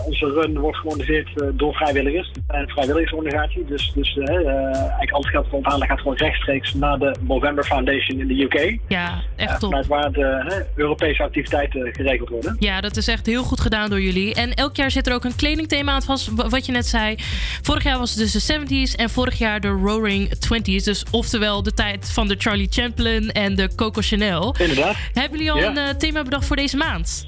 [0.05, 2.31] onze run wordt georganiseerd eh, door vrijwilligers.
[2.47, 3.65] Een vrijwilligersorganisatie.
[3.65, 4.45] Dus, dus eh, eh,
[4.75, 8.79] eigenlijk al het geld ophalen gaat gewoon rechtstreeks naar de Movember Foundation in de UK.
[8.87, 9.69] Ja, echt Eh, top.
[9.69, 12.55] vanuit waar de Europese activiteiten geregeld worden.
[12.59, 14.33] Ja, dat is echt heel goed gedaan door jullie.
[14.33, 17.15] En elk jaar zit er ook een kledingthema aan vast, wa- wat je net zei.
[17.61, 20.83] Vorig jaar was het dus de 70s en vorig jaar de Roaring 20s.
[20.83, 24.55] Dus oftewel de tijd van de Charlie Chaplin en de Coco Chanel.
[24.59, 24.95] Inderdaad.
[25.13, 25.69] Hebben jullie al Ja.
[25.69, 27.25] een eh, thema bedacht voor deze maand?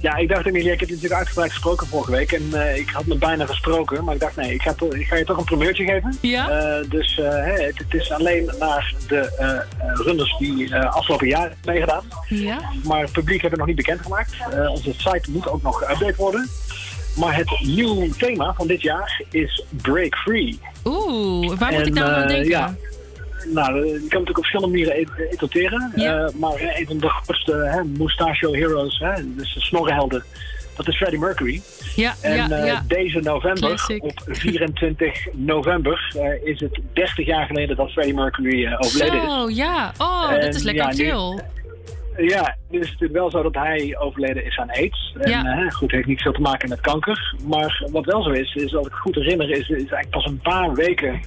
[0.00, 2.32] Ja, ik dacht Emilia, ik heb je natuurlijk uitgebreid gesproken vorige week.
[2.32, 5.16] En eh, ik had me bijna gesproken, maar ik dacht nee, ik ga, ik ga
[5.16, 6.18] je toch een primeurtje geven.
[6.20, 6.48] Ja?
[6.48, 9.64] Eh, dus eh, het, het is alleen naar de
[9.94, 12.04] runners die afgelopen jaar hebben meegedaan.
[12.28, 12.58] Ja.
[12.84, 14.34] Maar het publiek hebben we nog niet bekendgemaakt.
[14.68, 16.48] Onze site moet ook nog geüpdate worden.
[17.16, 20.60] Maar het nieuwe thema van dit jaar is Break Free.
[20.84, 22.50] Oeh, waar moet En, ik nou aan denken?
[22.50, 22.74] ja.
[23.46, 25.92] Nou, eh, je kan natuurlijk op verschillende manieren et- etoteren.
[25.96, 26.18] Ja.
[26.26, 30.24] Eh, maar eh, een van de grootste hè, Mustachio Heroes, hè, dus de snorrenhelden,
[30.76, 31.60] dat is Freddie Mercury.
[31.96, 32.84] Ja, En ja, eh, ja.
[32.86, 34.02] deze november, Classic.
[34.02, 39.28] op 24 november, eh, is het 30 jaar geleden dat Freddie Mercury eh, overleden is.
[39.30, 39.92] Zo, ja.
[39.98, 41.40] Oh, dat is lekker actueel.
[42.16, 45.14] Ja, nu is het natuurlijk wel zo dat hij overleden is aan AIDS.
[45.20, 45.44] En Ja.
[45.44, 47.34] eh, goed, heeft niet veel te maken met kanker.
[47.46, 50.40] Maar wat wel zo is, is dat ik goed herinner, is, is eigenlijk pas een
[50.42, 51.20] paar weken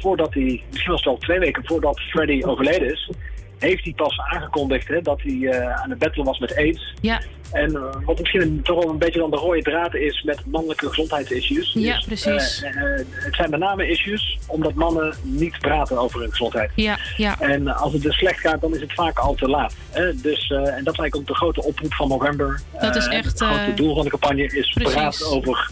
[0.00, 3.10] voordat hij, misschien was het wel twee weken voordat Freddie overleden is,
[3.58, 6.94] heeft hij pas aangekondigd hè, dat hij eh, aan het battelen was met AIDS.
[7.00, 7.20] Ja.
[7.52, 10.42] En eh, wat misschien een- toch wel een beetje dan de rode draad is met
[10.46, 11.72] mannelijke gezondheidsissues.
[11.74, 12.62] Ja, is, precies.
[12.62, 12.72] eh,
[13.10, 16.70] het zijn met name issues omdat mannen niet praten over hun gezondheid.
[16.74, 17.40] Ja, ja.
[17.40, 19.74] En als het dus slecht gaat, dan is het vaak al te laat.
[19.90, 20.14] Hè?
[20.20, 22.60] Dus, en dat is eigenlijk ook de grote oproep van November.
[22.80, 25.70] Dat is echt, Het grote doel van de campagne is praat over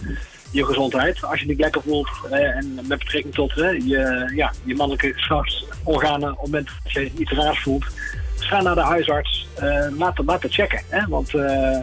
[0.50, 1.24] je gezondheid.
[1.24, 6.30] Als je niet lekker voelt en met betrekking tot je, ja, je mannelijke geslachtsorganen...
[6.30, 7.86] op het moment dat je iets raars voelt,
[8.36, 9.48] ga naar de huisarts.
[9.54, 10.82] eh laat, laat het checken.
[10.88, 11.06] Hè?
[11.08, 11.78] Want eh,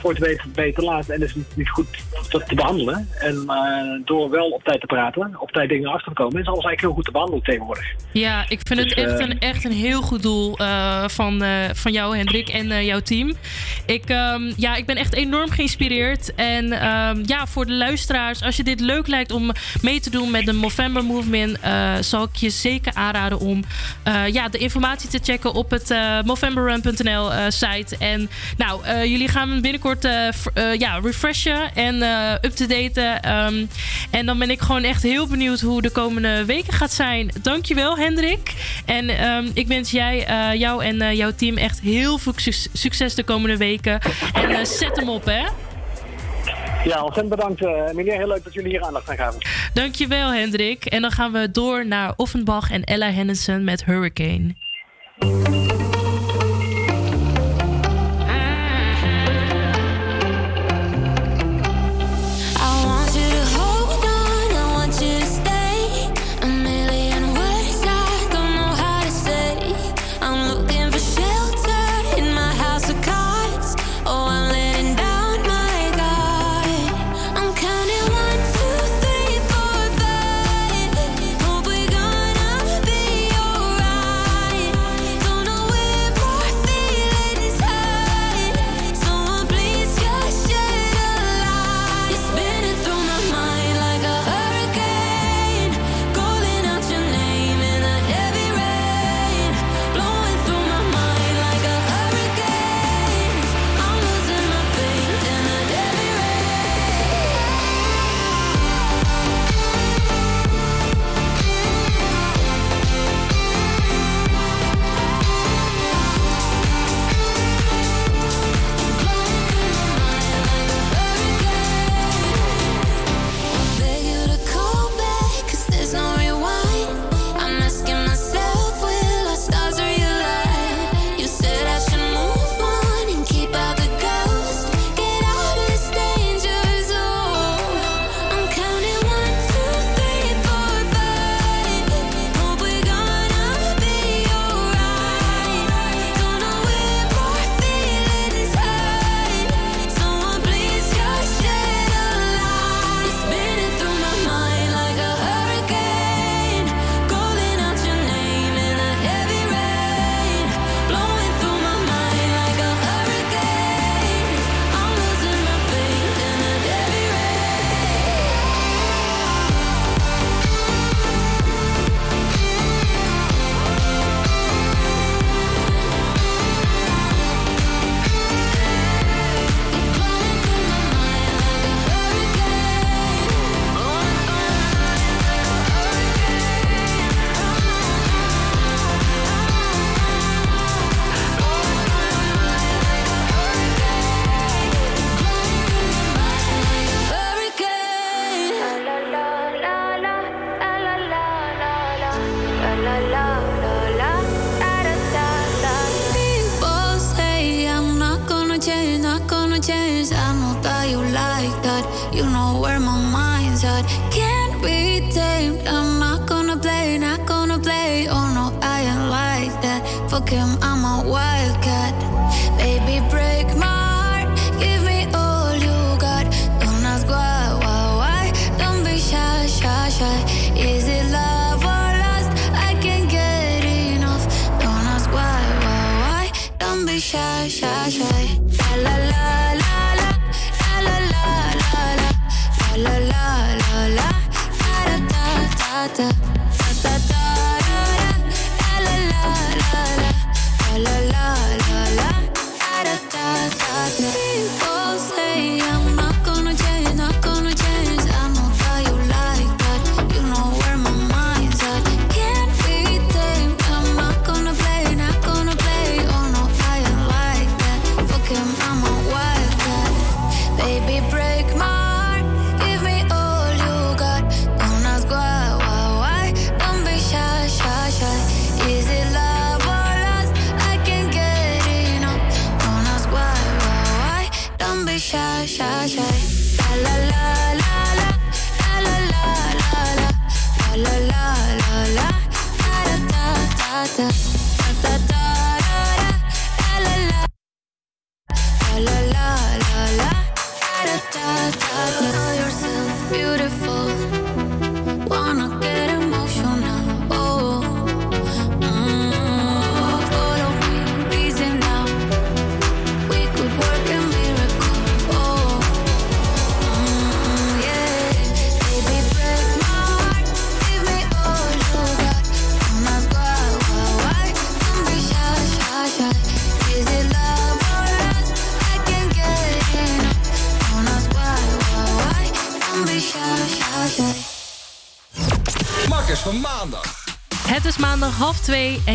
[0.00, 1.86] voor het weten te laat en is het niet, goed
[2.28, 3.08] te, te behandelen.
[3.18, 6.40] En eh, door wel op tijd te praten, op tijd dingen achter te komen...
[6.40, 7.84] is alles eigenlijk heel goed te behandelen tegenwoordig.
[8.12, 11.42] Ja, ik vind het Dus, echt, eh, een, echt een heel goed doel eh, van,
[11.74, 13.32] van jou, Hendrik, en jouw team.
[13.86, 16.34] Ik, ehm, ja, ik ben echt enorm geïnspireerd.
[16.34, 19.50] En ehm, ja, voor de luisteraars, als je dit leuk lijkt om
[19.82, 21.58] mee te doen met de Movember Movement,
[22.00, 23.64] zal ik je zeker aanraden om
[24.32, 25.94] ja, de informatie te checken op het
[26.24, 27.96] movemberrun.nl site.
[27.98, 33.66] En nou, jullie gaan binnenkort eh, eh, ja, refreshen en eh, up-to-date ehm,
[34.10, 37.30] en dan ben ik gewoon echt heel benieuwd hoe de komende weken gaat zijn.
[37.42, 38.54] Dankjewel, Hendrik.
[38.84, 40.26] En ehm, ik wens jij,
[40.58, 42.32] jou en jouw team echt heel veel
[42.72, 44.00] succes de komende weken.
[44.32, 45.42] En zet hem op, hè?
[46.84, 47.62] Ja, ontzettend bedankt.
[47.62, 49.40] Uh, meneer, heel leuk dat jullie hier aandacht aan gaven.
[49.72, 50.84] Dankjewel, Hendrik.
[50.84, 54.54] En dan gaan we door naar Offenbach en Ella Henderson met Hurricane.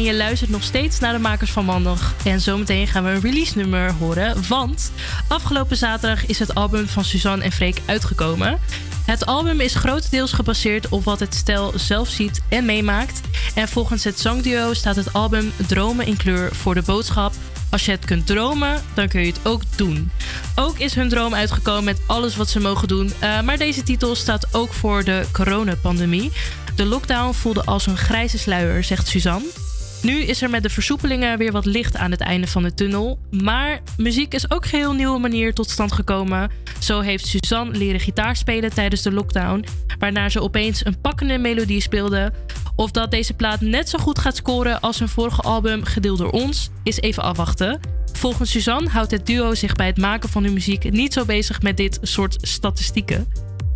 [0.06, 2.14] Je luistert nog steeds naar de makers van maandag.
[2.24, 4.92] En zometeen gaan we een release nummer horen, want
[5.28, 8.60] afgelopen zaterdag is het album van Suzanne en Freek uitgekomen.
[9.06, 13.22] Het album is grotendeels gebaseerd op wat het stel zelf ziet en meemaakt.
[13.56, 17.34] En volgens het zangduo staat het album Dromen in kleur voor de boodschap.
[17.70, 20.12] Als je het kunt dromen, dan kun je het ook doen.
[20.56, 23.14] Ook is hun droom uitgekomen met alles wat ze mogen doen.
[23.20, 26.32] Eh, maar deze titel staat ook voor de coronapandemie.
[26.76, 29.65] De lockdown voelde als een grijze sluier, zegt Suzanne.
[30.06, 33.20] Nu is er met de versoepelingen weer wat licht aan het einde van de tunnel.
[33.30, 36.52] Maar muziek is ook geheel nieuwe manier tot stand gekomen.
[36.80, 39.66] Zo heeft Suzanne leren gitaar spelen tijdens de lockdown,
[40.00, 42.34] waarna ze opeens een pakkende melodie speelde.
[42.76, 46.32] Of dat deze plaat net zo goed gaat scoren als hun vorige album Gedeeld door
[46.32, 47.80] ons, is even afwachten.
[48.14, 51.62] Volgens Suzanne houdt het duo zich bij het maken van hun muziek niet zo bezig
[51.62, 53.28] met dit soort statistieken.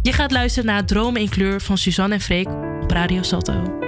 [0.02, 2.48] Je gaat luisteren naar Dromen in kleur van Suzanne en Freek
[2.82, 3.88] op Radio Salto.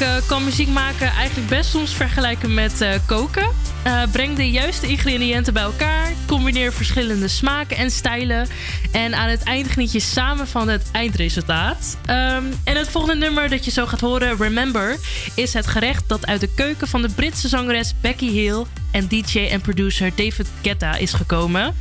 [0.00, 3.48] Ik eh, kan muziek maken eigenlijk best soms vergelijken met eh, koken.
[3.82, 6.12] Eh, breng de juiste ingrediënten bij elkaar.
[6.26, 8.48] Combineer verschillende smaken en stijlen.
[8.92, 11.96] En aan het eind geniet je samen van het eindresultaat.
[12.06, 14.98] Ehm, en het volgende nummer dat je zo gaat horen, Remember,
[15.34, 19.38] is het gerecht dat uit de keuken van de Britse zangeres Becky Hill en DJ
[19.50, 21.74] en producer David Guetta is gekomen.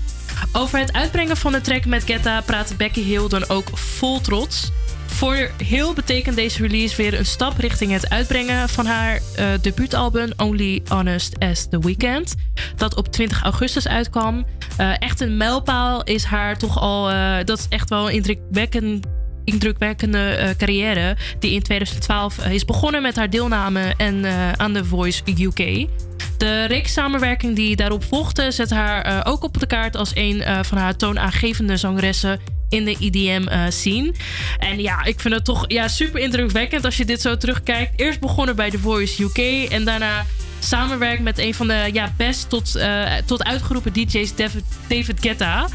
[0.51, 4.71] Over het uitbrengen van de track met Guetta praat Becky Hill dan ook vol trots.
[5.19, 10.31] Voor Hill betekent deze release weer een stap richting het uitbrengen van haar eh, debuutalbum
[10.37, 12.35] Only Honest as the Weeknd.
[12.75, 14.45] Dat op 20 augustus uitkwam.
[14.77, 17.09] Eh, echt een mijlpaal is haar toch al.
[17.09, 19.05] eh, dat is echt wel een indrukwekkend
[19.43, 21.17] indrukwekkende carrière.
[21.39, 24.25] Die in 2012 is begonnen met haar deelname en,
[24.57, 25.87] aan The Voice UK.
[26.37, 30.77] De reeks samenwerking die daarop volgde zet haar ook op de kaart als een van
[30.77, 32.39] haar toonaangevende zangeressen
[32.69, 34.13] in de EDM-scene.
[34.59, 37.99] en ja, ik vind het toch ja, super indrukwekkend als je dit zo terugkijkt.
[37.99, 40.25] Eerst begonnen bij The Voice UK en daarna
[40.59, 45.67] samenwerkt met een van de ja, best tot, eh, tot uitgeroepen DJ's, David, David Guetta.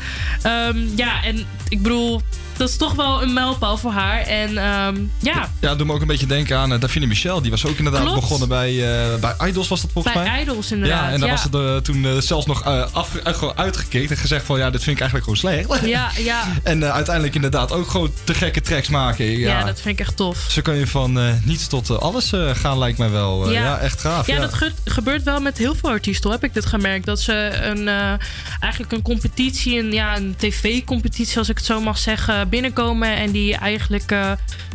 [0.43, 2.23] Ehm, ja, en ik bedoel,
[2.57, 4.21] dat is toch wel een mijlpaal voor haar.
[4.21, 7.41] En ehm, ja, Ja, doe me ook een beetje denken aan uh, Davine Michel.
[7.43, 8.21] Die was ook inderdaad Klopt.
[8.21, 10.43] begonnen bij, eh, bij Idols, was dat volgens bij mij?
[10.43, 10.99] Idols inderdaad.
[11.05, 11.35] Ja, en dan ja.
[11.35, 14.83] was het eh, toen eh, zelfs nog eh, afge- uitgekeken en gezegd van ja, dit
[14.83, 15.87] vind ik eigenlijk gewoon slecht.
[15.89, 16.43] Ja, ja.
[16.63, 19.25] En eh, uiteindelijk inderdaad ook gewoon te gekke tracks maken.
[19.39, 20.47] Ja, Ja, dat vind ik echt tof.
[20.49, 23.47] Zo kan je van eh, niets tot eh, alles eh, gaan, lijkt mij wel.
[23.47, 23.79] Eh, ja.
[23.79, 24.27] echt gaaf.
[24.27, 27.07] Ja, Ja, dat ge- gebeurt wel met heel veel artiesten, heb ik dit gemerkt.
[27.07, 27.33] Dat ze
[27.63, 28.13] een, eh,
[28.61, 33.17] eigenlijk een competitie, een, ja, een tv-competitie, als ik het zo mag zeggen, binnenkomen.
[33.17, 34.31] En die eigenlijk eh,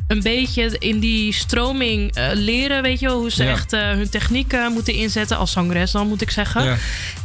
[0.07, 3.17] een beetje in die stroming eh, leren, weet je wel.
[3.19, 3.49] Hoe ze Ja.
[3.51, 6.63] echt eh, hun technieken moeten inzetten, als zangeres dan, moet ik zeggen.
[6.63, 6.75] Ja.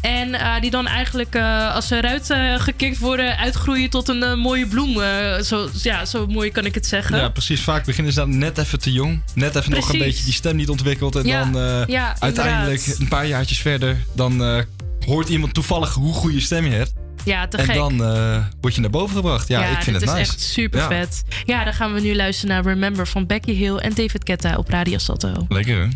[0.00, 4.22] En eh, die dan eigenlijk, eh, als ze eruit eh, gekikt worden, uitgroeien tot een
[4.22, 5.00] eh, mooie bloem.
[5.00, 7.16] Eh, zo, ja, zo mooi kan ik het zeggen.
[7.16, 7.60] Ja, precies.
[7.60, 9.22] Vaak beginnen ze dan net even te jong.
[9.34, 11.16] Net even nog een beetje die stem niet ontwikkeld.
[11.16, 11.56] En Ja, dan
[11.88, 12.98] eh, uiteindelijk inderdaad.
[13.00, 14.58] een paar jaartjes verder, dan eh,
[15.06, 16.92] hoort iemand toevallig hoe goede stem je hebt.
[17.24, 17.74] Ja, te en gek.
[17.74, 19.48] dan eh, word je naar boven gebracht.
[19.48, 20.20] Ja, ik vind het is nice.
[20.20, 20.86] echt super Ja.
[20.88, 21.24] vet.
[21.44, 24.68] Ja, dan gaan we nu luisteren naar Remember van Becky Hill en David Guetta op
[24.68, 25.32] Radio Salto.
[25.48, 25.88] Lekker hè?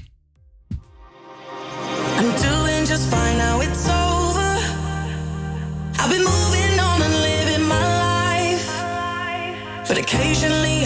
[2.20, 4.56] I'm doing just fine now, it's over.
[6.00, 8.70] I've been moving on and living my life.
[9.88, 10.77] But occasionally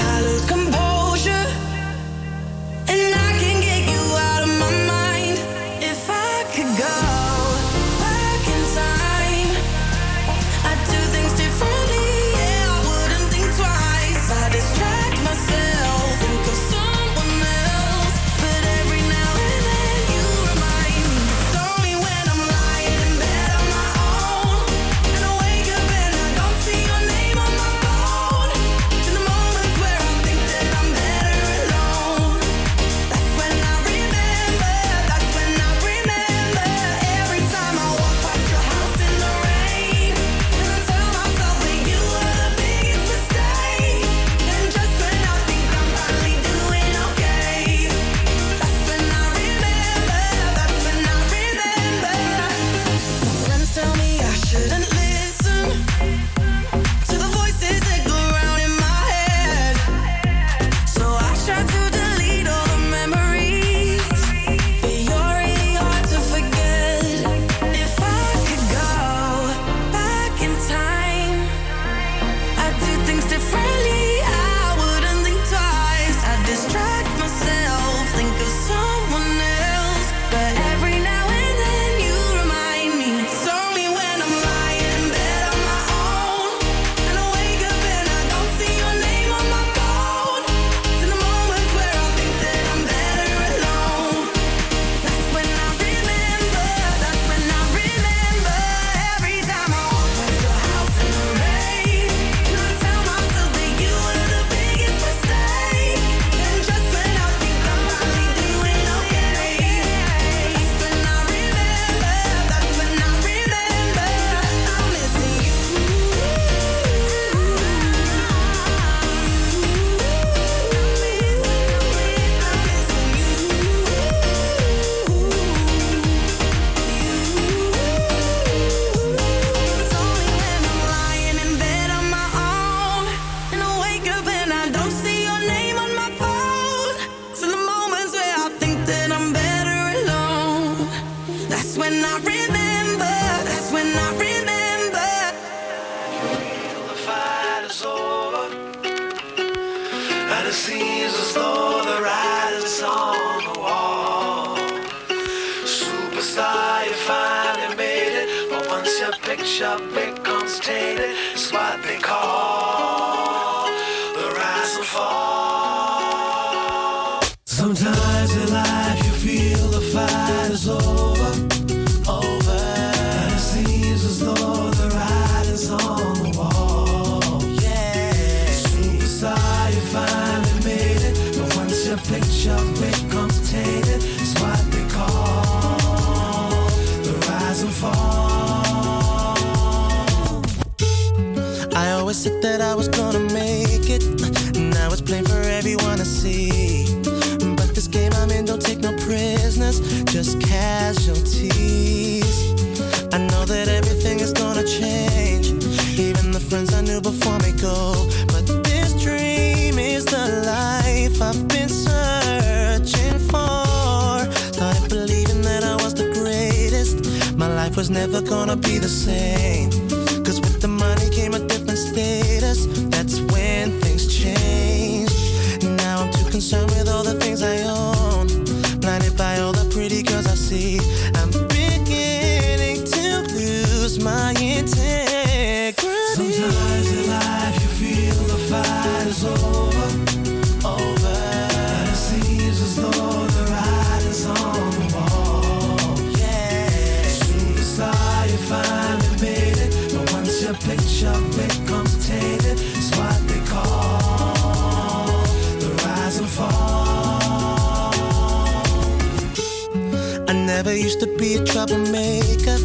[261.67, 262.61] double makeup.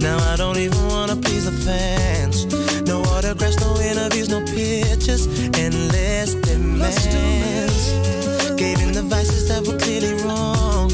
[0.00, 2.44] Now I don't even wanna please the fans.
[2.86, 5.26] No autographs, no interviews, no pictures,
[5.56, 7.92] endless demands.
[8.60, 10.88] Gave in the vices that were clearly wrong,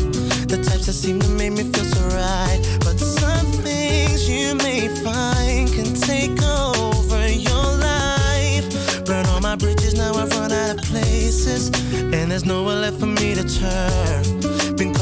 [0.47, 2.61] the types that seem to make me feel so right.
[2.85, 8.67] But some things you may find can take over your life.
[9.05, 11.71] Burn all my bridges, now I've run out of places,
[12.15, 14.28] and there's nowhere left for me to turn.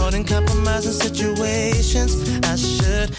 [0.06, 2.38] Avoiding compromising situations.
[2.44, 3.10] I should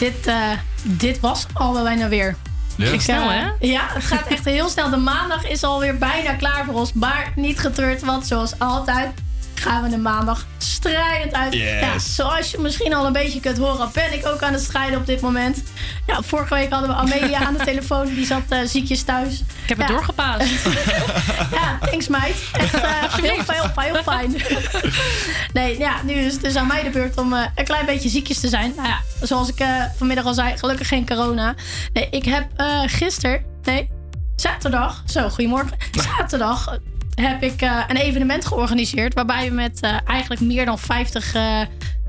[0.00, 0.50] dit, uh,
[0.82, 2.36] dit was alweer bijna weer.
[2.76, 2.98] Ja.
[2.98, 3.50] Snel, hè?
[3.60, 4.90] Ja, het gaat echt heel snel.
[4.90, 6.92] De maandag is alweer bijna klaar voor ons.
[6.92, 9.10] Maar niet getreurd, want zoals altijd
[9.60, 11.52] gaan we de maandag strijdend uit.
[11.52, 11.80] Yes.
[11.80, 14.98] Ja, zoals je misschien al een beetje kunt horen, ben ik ook aan het strijden
[14.98, 15.62] op dit moment.
[16.06, 18.14] Ja, vorige week hadden we Amelia aan de telefoon.
[18.14, 19.42] Die zat eh, ziekjes thuis.
[19.62, 20.50] Ik heb het doorgepaast.
[21.58, 22.36] ja, thanks meid.
[22.52, 24.36] Echt eh, heel, heel, heel fijn.
[25.52, 28.08] nee, ja, nu is het dus aan mij de beurt om eh, een klein beetje
[28.08, 28.72] ziekjes te zijn.
[28.76, 31.54] Nou ja, zoals ik eh, vanmiddag al zei, gelukkig geen corona.
[31.92, 33.90] Nee, ik heb eh gisteren, nee,
[34.36, 35.76] zaterdag, zo, goedemorgen.
[36.16, 36.78] Zaterdag
[37.20, 41.34] heb ik eh, een evenement georganiseerd waarbij we met eh, eigenlijk meer dan 50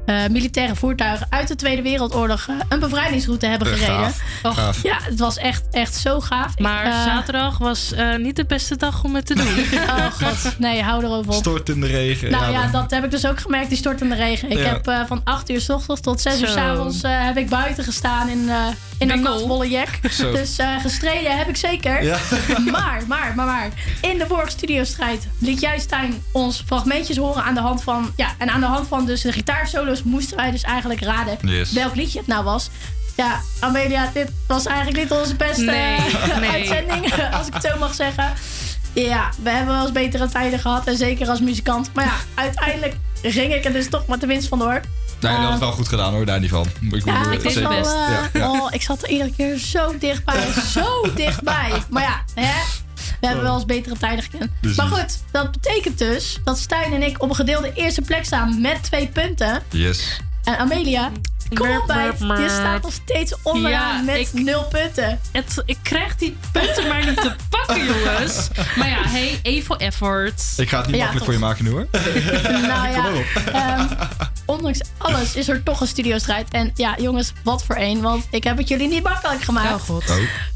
[0.05, 3.95] eh, militaire voertuigen uit de Tweede Wereldoorlog eh, een bevrijdingsroute hebben Eh, gereden.
[4.03, 4.21] gaaf.
[4.43, 4.83] Och, Gaaf.
[4.83, 6.51] Ja, het was echt, echt zo gaaf.
[6.51, 9.49] Ik, Maar zaterdag was eh, niet de beste dag om het te doen.
[9.91, 11.37] Oh god, nee, hou erover op.
[11.37, 12.31] Stort in de regen.
[12.31, 14.49] Nou ja, dat heb ik dus ook gemerkt, die stort in de regen.
[14.51, 14.63] Ik Ja.
[14.63, 17.49] heb eh, van 8 uur s ochtends tot 6 uur s avonds eh, heb ik
[17.49, 18.55] buiten gestaan in, eh
[18.97, 19.33] in een Winkel.
[19.33, 19.87] nachtwolle jack.
[20.11, 20.31] Zo.
[20.31, 22.03] Dus eh, gestreden heb ik zeker.
[22.03, 22.17] Ja.
[22.71, 23.69] maar, maar, maar, maar.
[24.01, 28.11] In de vorige studiostrijd liet jij Stijn ons fragmentjes horen aan de hand van...
[28.15, 29.31] Ja, en aan de hand van dus de
[30.03, 31.71] moesten wij dus eigenlijk raden Yes.
[31.71, 32.69] welk liedje het nou was.
[33.17, 35.99] Ja, Amelia, dit was eigenlijk niet onze beste Nee,
[36.39, 36.49] nee.
[36.49, 38.33] uitzending, als ik het zo mag zeggen.
[38.93, 40.87] Ja, we hebben wel eens betere tijden gehad.
[40.87, 41.89] En zeker als muzikant.
[41.93, 44.71] Maar ja, uiteindelijk ging ik er dus toch met de winst vandoor.
[44.71, 44.81] Nee,
[45.19, 46.65] dat had Eh, het wel goed gedaan hoor, daar niet van.
[46.91, 48.49] Ik ja, eh, ik, was wel, Ja, ja.
[48.51, 50.47] Oh, ik zat er iedere keer zo dichtbij.
[50.71, 51.71] zo dichtbij.
[51.89, 52.51] Maar ja, hè,
[53.19, 54.51] we hebben wel eens betere tijden gekend.
[54.59, 54.77] Precies.
[54.77, 58.61] Maar goed, dat betekent dus dat Stijn en ik op een gedeelde eerste plek staan
[58.61, 59.63] met twee punten.
[59.69, 60.19] Yes.
[60.43, 61.11] En Amelia,
[61.53, 62.11] kom op bij.
[62.41, 65.19] Je staat nog steeds onderaan Ja, met ik- nul punten.
[65.31, 68.47] Het, ik krijg die punten maar niet te pakken, jongens.
[68.75, 70.43] Maar ja, hey, for effort.
[70.57, 71.87] Ik ga het niet Ja, makkelijk voor je maken nu hoor.
[72.51, 73.53] nou ja, Kom maar op.
[73.53, 73.87] ehm,
[74.55, 76.47] ondanks alles is er toch een studiostrijd.
[76.51, 78.01] En ja, jongens, wat voor één.
[78.01, 79.73] Want ik heb het jullie niet makkelijk gemaakt.
[79.73, 80.03] Oh god.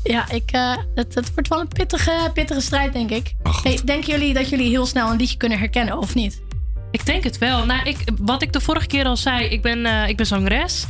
[0.03, 3.33] Ja, ik, eh, het, het wordt wel een pittige, pittige strijd, denk ik.
[3.43, 6.41] Oh, hey, denken jullie dat jullie heel snel een liedje kunnen herkennen, of niet?
[6.91, 7.65] Ik denk het wel.
[7.65, 10.85] Nou, ik, wat ik de vorige keer al zei, ik ben, eh, ik ben zangeres.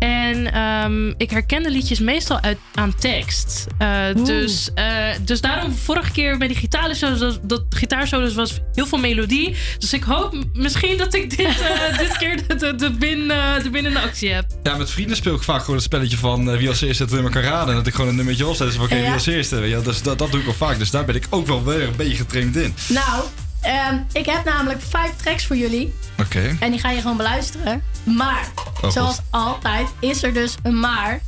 [0.00, 3.66] En ehm, ik herken de liedjes meestal uit, aan tekst.
[3.78, 4.84] Eh, dus, eh,
[5.24, 9.56] dus daarom vorige keer bij die gitaarsolos, dat, dat gitaarsolos was heel veel melodie.
[9.78, 13.28] Dus ik hoop misschien dat ik dit, eh, dit keer de, de, de, win,
[13.62, 14.44] de winnende actie heb.
[14.62, 17.30] Ja, met vrienden speel ik vaak gewoon het spelletje van wie als eerste het nummer
[17.30, 17.68] kan raden.
[17.68, 18.66] En dat ik gewoon een nummertje opzet.
[18.66, 19.02] Dus van, oké, Ja.
[19.02, 19.58] wie als eerste.
[19.58, 19.82] Wel.
[19.82, 20.78] dus dat, dat doe ik al vaak.
[20.78, 22.74] Dus daar ben ik ook wel weer een beetje getraind in.
[22.88, 23.24] Nou,
[23.60, 25.94] ehm, ik heb namelijk vijf tracks voor jullie.
[26.20, 26.56] Oké.
[26.60, 27.82] En die ga je gewoon beluisteren.
[28.04, 28.92] Maar, God.
[28.92, 31.20] zoals altijd, is er dus een maar.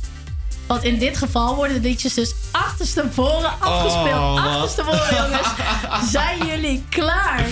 [0.67, 4.07] Want in dit geval worden de liedjes dus achterstevoren afgespeeld.
[4.19, 4.43] Oh, wat?
[4.45, 5.47] achterstevoren, jongens.
[6.11, 7.45] Zijn jullie klaar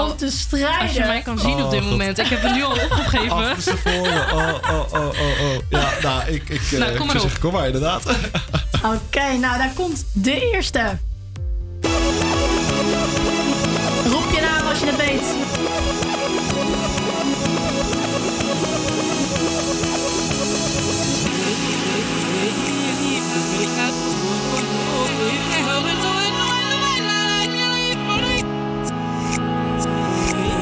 [0.00, 0.80] om te strijden?
[0.80, 1.90] Als je mij kan zien op Oh, dit God.
[1.90, 2.18] moment.
[2.18, 3.32] Ik heb het nu al opgegeven.
[3.32, 4.32] Achterstevoren.
[4.32, 5.54] Oh, oh, oh, oh, oh.
[5.68, 7.20] Ja, nou, ik, ik, eh, Nou, kom ik maar zou op.
[7.20, 8.02] zeggen, kom maar, inderdaad.
[8.84, 10.98] Oké, nou daar komt de eerste.
[14.10, 15.34] Roep je naam als je het weet.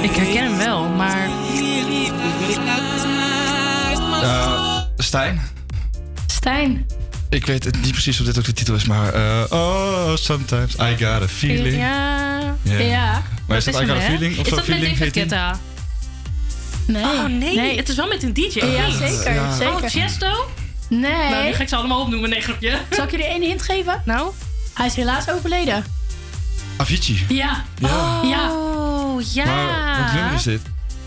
[0.03, 1.29] Ik herken hem wel, maar...
[4.23, 5.41] Eh, Stijn?
[6.27, 6.87] Stijn.
[7.29, 9.13] Ik weet het niet precies of dit ook de titel is, maar...
[9.15, 11.77] eh, oh, sometimes I got a feeling.
[11.77, 12.30] Ja.
[12.63, 13.23] Ja.
[13.47, 14.01] Maar is dat I a hè?
[14.11, 14.39] feeling?
[14.39, 15.13] Of is dat met feeling David?
[15.13, 15.59] Guetta?
[16.87, 17.03] Nee.
[17.05, 18.65] Oh nee, het is wel met een DJ.
[18.65, 19.57] Ja, zeker, Ja.
[19.57, 19.73] zeker.
[19.73, 20.47] Oh, Chesto?
[20.89, 21.31] Nee.
[21.31, 22.79] Nou, die ga ik ze allemaal opnoemen, nee, grapje.
[22.91, 24.03] Zal ik jullie één hint geven?
[24.05, 24.31] Nou?
[24.75, 25.85] Hij is helaas overleden.
[26.77, 27.25] Avicii.
[27.29, 27.65] Ja.
[27.79, 28.21] Ja.
[28.25, 28.53] Ja.
[28.53, 29.45] Oh, ja.
[29.45, 30.61] Maar wat nummer is dit?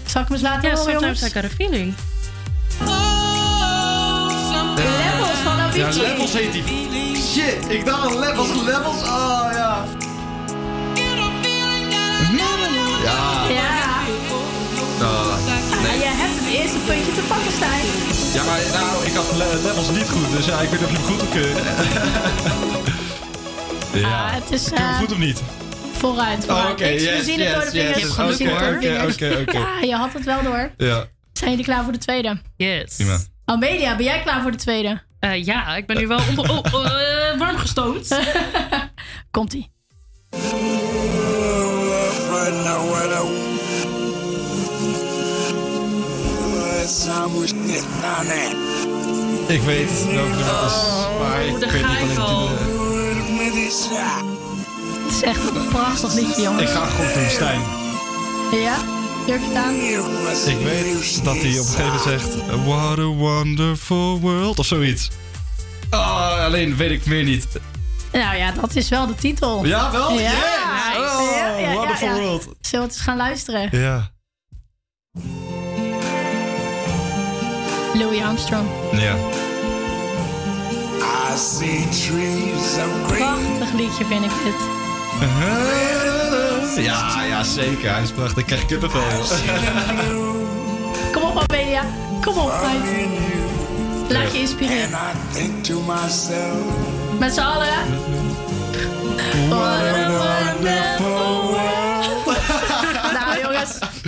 [0.06, 1.36] Zal ik hem eens laten Ja, horen, sometimes jongens?
[1.36, 1.94] I got a feeling.
[4.76, 6.02] Levels van Ja, Avicii.
[6.02, 6.64] Levels heet die.
[7.16, 9.02] Shit, ik dacht Levels, Levels.
[9.02, 9.73] Oh, ja.
[13.04, 13.48] Ja.
[13.50, 14.02] Ja.
[15.02, 15.40] Oh, Ah,
[16.00, 17.86] je hebt het eerste puntje te pakken, Stijn.
[18.34, 20.96] Ja, maar nou, ik had le- Levels niet goed, dus ja, ik weet niet of
[20.96, 21.64] je hem goed keuren.
[24.04, 24.26] ja.
[24.26, 25.42] Ah, het is, je hem eh, goed of niet?
[25.92, 26.72] Vooruit, Oh, vooruit.
[26.72, 28.16] oké, Ik yes, zie het door de yes, vingers.
[28.16, 28.30] yes.
[28.30, 29.14] Ik zie het door de Oké, vingers.
[29.16, 29.58] oké, oké.
[29.58, 30.72] Ja, je had het wel door.
[30.78, 32.42] Ja, Zijn jullie klaar voor de tweede?
[32.56, 32.96] Yes.
[32.96, 33.18] prima.
[33.46, 35.02] Amelia, ben jij klaar voor de tweede?
[35.20, 36.60] Eh, ja, ik ben nu wel oh,
[37.40, 38.18] warm gestoomd.
[39.32, 39.72] Komt-ie.
[49.48, 50.78] Ik weet het het is,
[51.20, 52.50] maar ik daar weet niet al.
[55.04, 56.62] Het is echt een prachtig liedje, jongens.
[56.62, 57.62] Ik ga gewoon doen, Stijn.
[58.52, 58.78] Ja?
[59.26, 59.74] Durf je het aan?
[60.58, 62.36] Ik weet dat hij op een gegeven moment zegt...
[62.66, 65.10] What a wonderful world, of zoiets.
[65.92, 67.48] Oh, alleen weet ik meer niet.
[68.12, 69.66] Nou ja, dat is wel de titel.
[69.66, 70.12] Ja, wel?
[70.12, 70.20] Ja.
[70.20, 70.32] Yes!
[70.98, 71.33] Oh,
[72.00, 72.44] bijvoorbeeld.
[72.44, 72.52] Ja.
[72.62, 73.70] Zullen we eens gaan luisteren?
[73.72, 74.12] Ja.
[77.94, 78.68] Louis Armstrong.
[78.92, 79.16] Ja.
[81.34, 83.18] I see trees of green.
[83.18, 84.56] Prachtig liedje vind ik dit.
[86.76, 87.94] Ja, ja, zeker.
[87.94, 88.38] Hij is prachtig.
[88.38, 89.02] Ik krijg kippenvel.
[91.14, 91.84] Kom op, Amelia.
[92.22, 93.10] Kom op, meid.
[94.10, 94.90] Laat je inspireren.
[97.20, 97.68] Met z'n allen.
[99.50, 101.03] What a wonderful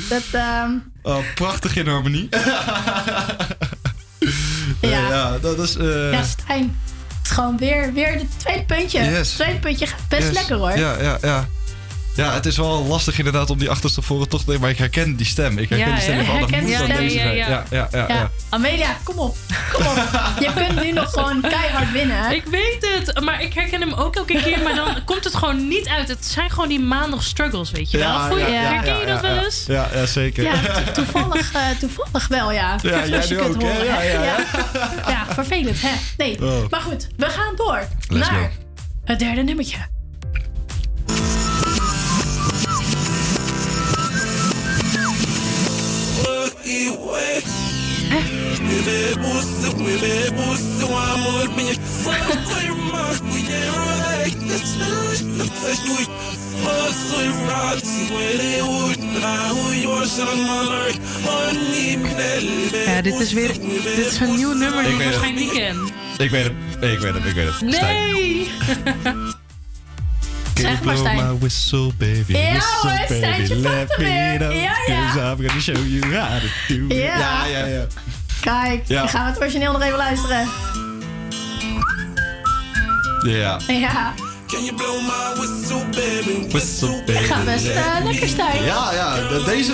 [0.09, 0.71] Dat, ehm,
[1.01, 2.29] Oh, prachtig in harmonie.
[4.81, 5.07] Eh, Ja.
[5.09, 5.75] ja, dat is...
[5.75, 6.77] eh, ja, Stijn.
[7.17, 8.99] Het is gewoon weer, weer het tweede puntje.
[9.03, 9.17] Yes.
[9.17, 10.33] Het tweede puntje gaat best yes.
[10.33, 10.77] lekker hoor.
[10.77, 11.47] Ja, ja, ja.
[12.15, 14.77] Ja, het is wel lastig inderdaad om die achterste voren toch te nemen, maar ik
[14.77, 15.57] herken die stem.
[15.57, 16.23] Ik herken Ja, die stem ja.
[16.23, 16.97] van, dat Herken moet die dan stem.
[17.03, 17.35] deze Ja, zijn.
[17.37, 17.47] ja.
[17.47, 18.05] Ja, ja, ja.
[18.07, 18.15] ja.
[18.15, 18.29] Ja.
[18.49, 19.37] Amelia, kom op.
[19.73, 19.95] Kom op.
[20.39, 22.31] Je kunt nu nog gewoon keihard winnen.
[22.35, 24.63] Ik weet het, maar ik herken hem ook elke keer.
[24.63, 26.07] Maar dan komt het gewoon niet uit.
[26.07, 28.07] Het zijn gewoon die maandag struggles, weet je wel.
[28.07, 29.43] Ja, Voel je, ja, ja, herken ja, je dat ja, wel ja.
[29.43, 29.63] eens?
[29.67, 30.43] Ja, ja, zeker.
[30.43, 32.77] Ja, to- toevallig, eh, toevallig wel, ja.
[32.81, 33.67] Ja, jij nu kunt ook, hè?
[33.71, 34.35] horen, Ja, ja, ja.
[35.07, 35.91] Ja, vervelend, hè?
[36.17, 36.69] Nee, Oh.
[36.69, 37.07] maar goed.
[37.17, 38.49] We gaan door Let's naar go.
[39.05, 39.77] het derde nummertje.
[62.85, 63.53] Ja, dit is weer
[63.95, 65.89] dit is een nieuw nummer die Ik waarschijnlijk niet ken.
[66.17, 66.53] Ik weet het,
[66.91, 67.61] ik weet het, ik weet het.
[67.61, 68.47] Nee!
[70.55, 71.15] Zeg maar, Blow Stijn.
[71.31, 72.31] my whistle, baby.
[72.37, 73.53] Ja, whistle, hoor, baby.
[73.53, 75.11] Let me know, Ja, ja.
[75.11, 76.93] 'cause I'm gonna show you how to do it.
[77.03, 77.17] Ja.
[77.17, 77.85] Ja, ja, ja.
[78.41, 78.99] Kijk, Ja.
[78.99, 80.47] dan gaan we het origineel nog even luisteren.
[83.25, 83.59] Ja.
[83.67, 84.13] Ja,
[84.47, 86.49] Can you blow my whistle, baby?
[86.51, 87.23] Whistle, baby.
[87.25, 88.63] gaat best eh, lekker, Stijn.
[88.63, 89.15] Ja, ja.
[89.15, 89.71] de- Deze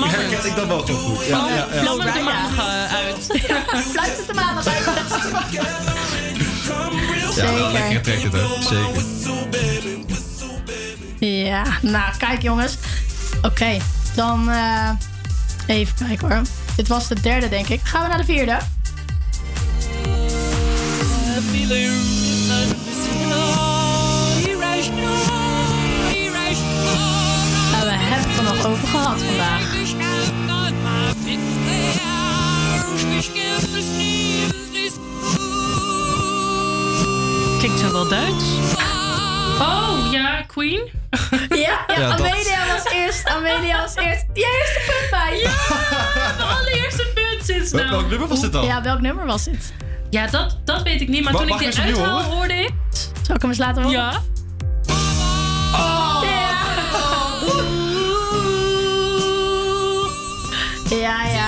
[0.00, 1.26] herken ik dan wel gewoon goed.
[1.26, 1.82] Ja, ja, ja.
[1.82, 3.26] Vlammen de maandag eh, uit.
[3.92, 4.84] Fluit het de maandag uit.
[7.36, 8.40] Ja, wel lekker getrekt het, hè.
[8.68, 9.08] Zeker.
[11.20, 12.76] Ja, nou kijk jongens.
[13.42, 13.76] Oké,
[14.14, 14.90] dan eh,
[15.66, 16.42] even kijken hoor.
[16.76, 17.80] Dit was de derde, denk ik.
[17.82, 18.52] Gaan we naar de vierde.
[18.52, 18.58] En
[27.86, 29.70] we hebben het er nog over gehad vandaag.
[37.58, 38.99] Klinkt zo wel Duits.
[39.60, 40.90] Oh, ja, Queen.
[41.48, 43.26] Ja, ja, Ja, dat- Amelia was eerst.
[43.28, 44.24] Amelia was eerst.
[44.32, 45.38] Je eerste punt bij.
[45.38, 47.90] Ja, de allereerste punt sinds nou.
[47.90, 48.64] welk nummer was dit dan?
[48.64, 49.72] Ja, welk nummer was dit?
[50.10, 51.24] Ja, dat, dat weet ik niet.
[51.24, 52.70] Maar toen ik dit uithaal, hoorde ik...
[53.22, 53.98] Zal ik hem eens laten horen?
[53.98, 54.12] Ja.
[60.90, 61.24] Ja, ja.
[61.28, 61.39] Dit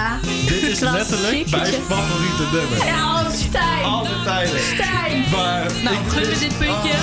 [0.72, 2.86] is letterlijk mijn favoriete nummer.
[2.86, 3.84] Ja, oh, Stijn.
[3.84, 4.60] Alle tijden.
[4.74, 5.24] Stijn.
[5.30, 6.94] Maar Nou, ik- gun me dit puntje.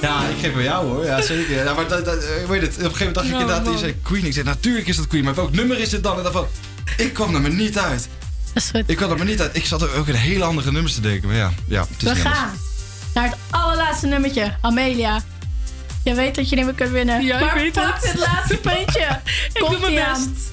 [0.00, 1.04] Ja, ik geef wel jou hoor.
[1.04, 1.64] Ja, zeker.
[1.64, 3.72] Ja, maar dat, dat, eh, weet het, op een gegeven moment dacht ik Oh, inderdaad,
[3.72, 4.24] je zei Queen.
[4.24, 6.16] Ik zei, natuurlijk is dat Queen, maar welk nummer is het dan?
[6.16, 6.46] En dan van,
[6.96, 8.08] ik kwam er maar niet uit.
[8.52, 8.82] Dat is goed.
[8.86, 9.56] Ik kwam er maar niet uit.
[9.56, 11.28] Ik zat er ook in hele andere nummers te denken.
[11.28, 12.34] Maar ja, ja het is We niet anders.
[12.40, 12.50] gaan
[13.14, 14.56] naar het allerlaatste nummertje.
[14.60, 15.20] Amelia.
[16.04, 17.24] Je weet dat je niet meer kunt winnen.
[17.24, 18.10] Ja, ik maar weet pak het.
[18.12, 19.20] het laatste puntje.
[19.52, 20.52] Ik doe mijn best.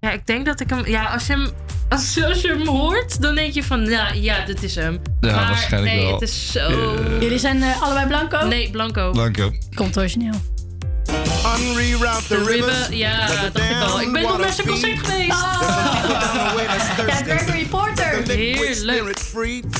[0.00, 0.86] Ja, ik denk dat ik hem...
[0.86, 1.50] Ja, als je hem,
[1.88, 3.84] als, als je hem hoort, dan denk je van...
[3.84, 5.00] Ja, ja dit is hem.
[5.20, 6.12] Ja, maar waarschijnlijk nee, wel.
[6.12, 6.94] het is zo...
[7.20, 8.46] Jullie zijn eh, allebei blanco?
[8.46, 9.10] Nee, Blanco.
[9.10, 9.52] Blanco.
[9.74, 10.34] Komt origineel.
[12.28, 14.00] De River, ja, dacht ik al.
[14.00, 15.28] Ik ben nog naar zijn concert geweest.
[17.06, 17.99] Ja, Gregory Porter.
[18.36, 19.18] Heerlijk.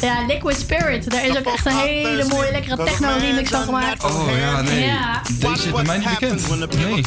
[0.00, 1.10] Ja, Liquid Spirit.
[1.10, 4.04] Daar is ook echt een hele mooie, lekkere techno-remix van gemaakt.
[4.04, 4.86] Oh ja, nee.
[4.86, 5.22] Ja.
[5.32, 6.48] Deze is bij mij niet bekend.
[6.48, 7.02] Nee.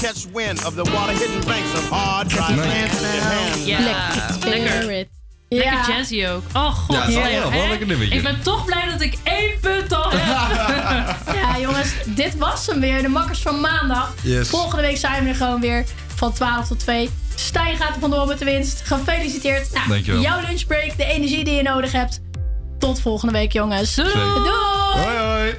[3.66, 4.82] Ja, Liquid lekker.
[4.82, 5.08] Spirit.
[5.50, 5.86] Lekker Ja.
[5.98, 6.44] jazzy ook.
[6.54, 8.16] Oh god, Ja, wel- lekker nummertje.
[8.16, 10.22] Ik ben toch blij dat ik één punt al heb.
[11.36, 13.02] Ja, jongens, dit was hem weer.
[13.02, 14.14] De makkers van maandag.
[14.22, 14.50] Yes.
[14.50, 17.10] Volgende week zijn we er gewoon weer van 12 tot 2.
[17.36, 18.82] Stijn gaat er vandoor met de winst.
[18.86, 19.74] Gefeliciteerd.
[19.74, 20.22] Nou, Dankjewel.
[20.22, 22.22] Jouw lunchbreak, de energie die je nodig hebt.
[22.80, 23.96] Tot volgende week, jongens.
[23.96, 24.12] Doei.
[24.14, 24.50] Doei.
[24.94, 25.54] Hoi hoi.